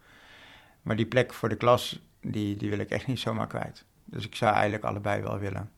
[0.81, 3.85] Maar die plek voor de klas, die, die wil ik echt niet zomaar kwijt.
[4.05, 5.71] Dus ik zou eigenlijk allebei wel willen.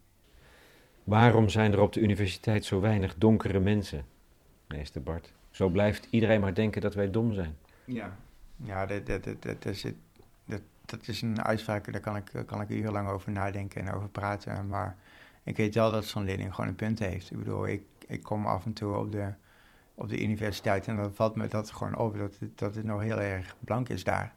[1.04, 4.06] Waarom zijn er op de universiteit zo weinig donkere mensen,
[4.68, 5.34] meester Bart?
[5.52, 7.58] Zo blijft iedereen maar denken dat wij dom zijn.
[7.86, 8.18] Ja,
[8.56, 9.86] ja dat, dat, dat, dat, is,
[10.46, 14.10] dat, dat is een uitspraak, daar kan ik, kan ik urenlang over nadenken en over
[14.10, 14.68] praten.
[14.68, 14.98] Maar
[15.44, 17.32] ik weet wel dat zo'n leerling gewoon een punt heeft.
[17.32, 19.34] Ik bedoel, ik, ik kom af en toe op de,
[19.96, 23.02] op de universiteit en dan valt me dat gewoon op dat het, dat het nog
[23.02, 24.34] heel erg blank is daar.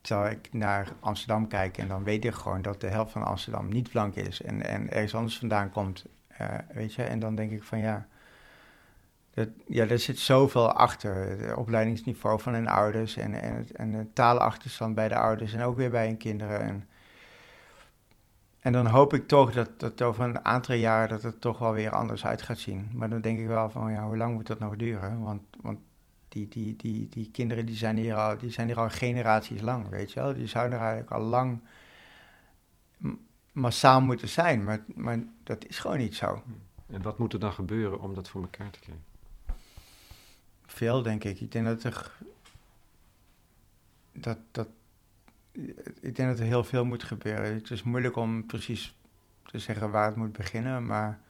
[0.00, 3.68] Terwijl ik naar Amsterdam kijk en dan weet ik gewoon dat de helft van Amsterdam
[3.68, 6.04] niet blank is en, en ergens anders vandaan komt,
[6.40, 7.02] uh, weet je.
[7.02, 8.08] En dan denk ik van ja,
[9.38, 11.14] dat, ja, er zit zoveel achter.
[11.14, 15.76] Het opleidingsniveau van hun ouders en, en, en de taalachterstand bij de ouders en ook
[15.76, 16.60] weer bij hun kinderen.
[16.60, 16.88] En,
[18.60, 21.72] en dan hoop ik toch dat, dat over een aantal jaar dat het toch wel
[21.72, 22.90] weer anders uit gaat zien.
[22.92, 25.20] Maar dan denk ik wel van, ja, hoe lang moet dat nog duren?
[25.22, 25.78] Want, want
[26.28, 29.88] die, die, die, die kinderen die zijn, hier al, die zijn hier al generaties lang,
[29.88, 30.34] weet je wel.
[30.34, 31.60] Die zouden er eigenlijk al lang
[33.52, 36.42] massaal moeten zijn, maar, maar dat is gewoon niet zo.
[36.86, 39.07] En wat moet er dan gebeuren om dat voor elkaar te krijgen?
[40.70, 41.40] Veel, denk ik.
[41.40, 42.12] Ik denk dat er.
[44.12, 44.68] Dat, dat,
[46.00, 47.54] ik denk dat er heel veel moet gebeuren.
[47.54, 48.96] Het is moeilijk om precies
[49.44, 51.20] te zeggen waar het moet beginnen, maar.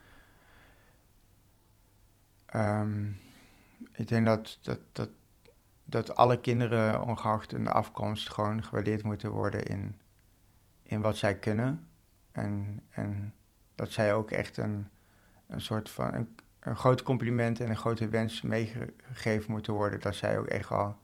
[2.47, 3.07] Ehm,
[3.93, 5.09] ik denk dat, dat, dat,
[5.84, 9.97] dat alle kinderen, ongeacht hun afkomst, gewoon gewaardeerd moeten worden in,
[10.82, 11.89] in wat zij kunnen.
[12.32, 13.34] En, en
[13.74, 14.89] dat zij ook echt een,
[15.47, 20.01] een soort van een, een groot compliment en een grote wens meegegeven moeten worden.
[20.01, 20.99] Dat zij ook echt wel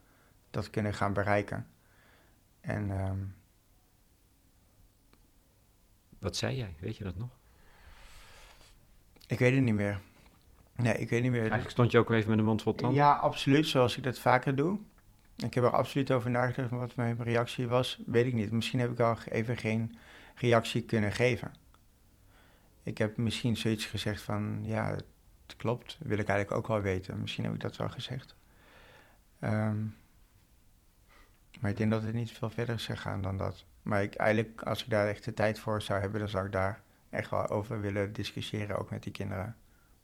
[0.50, 1.66] dat kunnen gaan bereiken.
[2.60, 2.90] En.
[2.90, 3.18] Ehm,
[6.18, 6.74] wat zei jij?
[6.80, 7.38] Weet je dat nog?
[9.26, 10.00] Ik weet het niet meer.
[10.76, 11.40] Nee, ik weet niet meer.
[11.40, 12.98] Eigenlijk stond je ook even met de mond vol tanden?
[12.98, 14.78] Ja, absoluut, zoals ik dat vaker doe.
[15.36, 18.50] Ik heb er absoluut over nagedacht, wat mijn reactie was, weet ik niet.
[18.50, 19.96] Misschien heb ik al even geen
[20.34, 21.52] reactie kunnen geven.
[22.82, 24.96] Ik heb misschien zoiets gezegd van, ja,
[25.56, 27.20] klopt, wil ik eigenlijk ook wel weten.
[27.20, 28.36] Misschien heb ik dat wel gezegd.
[29.38, 29.82] Ehm,
[31.60, 33.64] maar ik denk dat het niet veel verder zou gaan dan dat.
[33.82, 36.52] Maar ik, eigenlijk, als ik daar echt de tijd voor zou hebben, dan zou ik
[36.52, 39.56] daar echt wel over willen discussiëren, ook met die kinderen.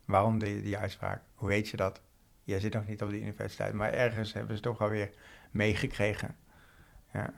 [0.04, 1.22] Waarom die, die uitspraak?
[1.34, 2.00] Hoe weet je dat?
[2.44, 5.10] Jij zit nog niet op de universiteit, maar ergens hebben ze toch wel weer
[5.50, 6.36] meegekregen.
[7.12, 7.32] Ja.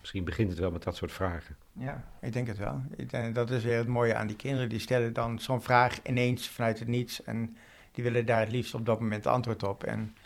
[0.00, 1.56] Misschien begint het wel met dat soort vragen.
[1.72, 2.82] Ja, ik denk het wel.
[2.96, 4.68] Ik dat is weer het mooie aan die kinderen.
[4.68, 7.22] Die stellen dan zo'n vraag ineens vanuit het niets.
[7.22, 7.56] En
[7.92, 9.84] die willen daar het liefst op dat moment antwoord op.
[9.84, 10.16] En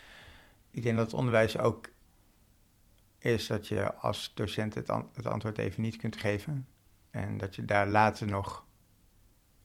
[0.71, 1.89] ik denk dat het onderwijs ook
[3.17, 6.67] is dat je als docent het, het antwoord even niet kunt geven.
[7.11, 8.65] En dat je daar later nog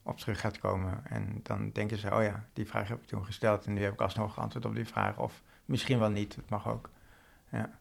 [0.03, 1.05] op terug gaat komen.
[1.05, 3.93] En dan denken ze, oh ja, die vraag heb ik toen gesteld en nu heb
[3.93, 5.17] ik alsnog antwoord op die vraag.
[5.17, 6.89] Of misschien wel niet, dat mag ook.
[7.51, 7.79] Ja.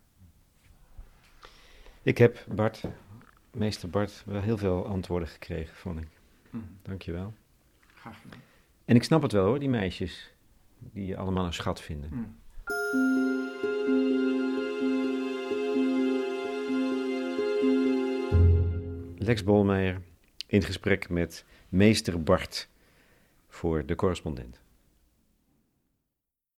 [2.02, 2.84] Ik heb, Bart,
[3.52, 6.08] meester Bart, wel heel veel antwoorden gekregen, vond ik.
[6.50, 6.78] Mm.
[6.82, 7.34] Dankjewel.
[7.94, 8.40] Graag gedaan.
[8.84, 10.34] En ik snap het wel hoor, die meisjes,
[10.78, 12.10] die je allemaal een schat vinden.
[12.12, 12.38] Mm.
[19.18, 20.02] Lex Bolmeijer
[20.46, 22.68] in gesprek met meester Bart
[23.48, 24.60] voor de correspondent.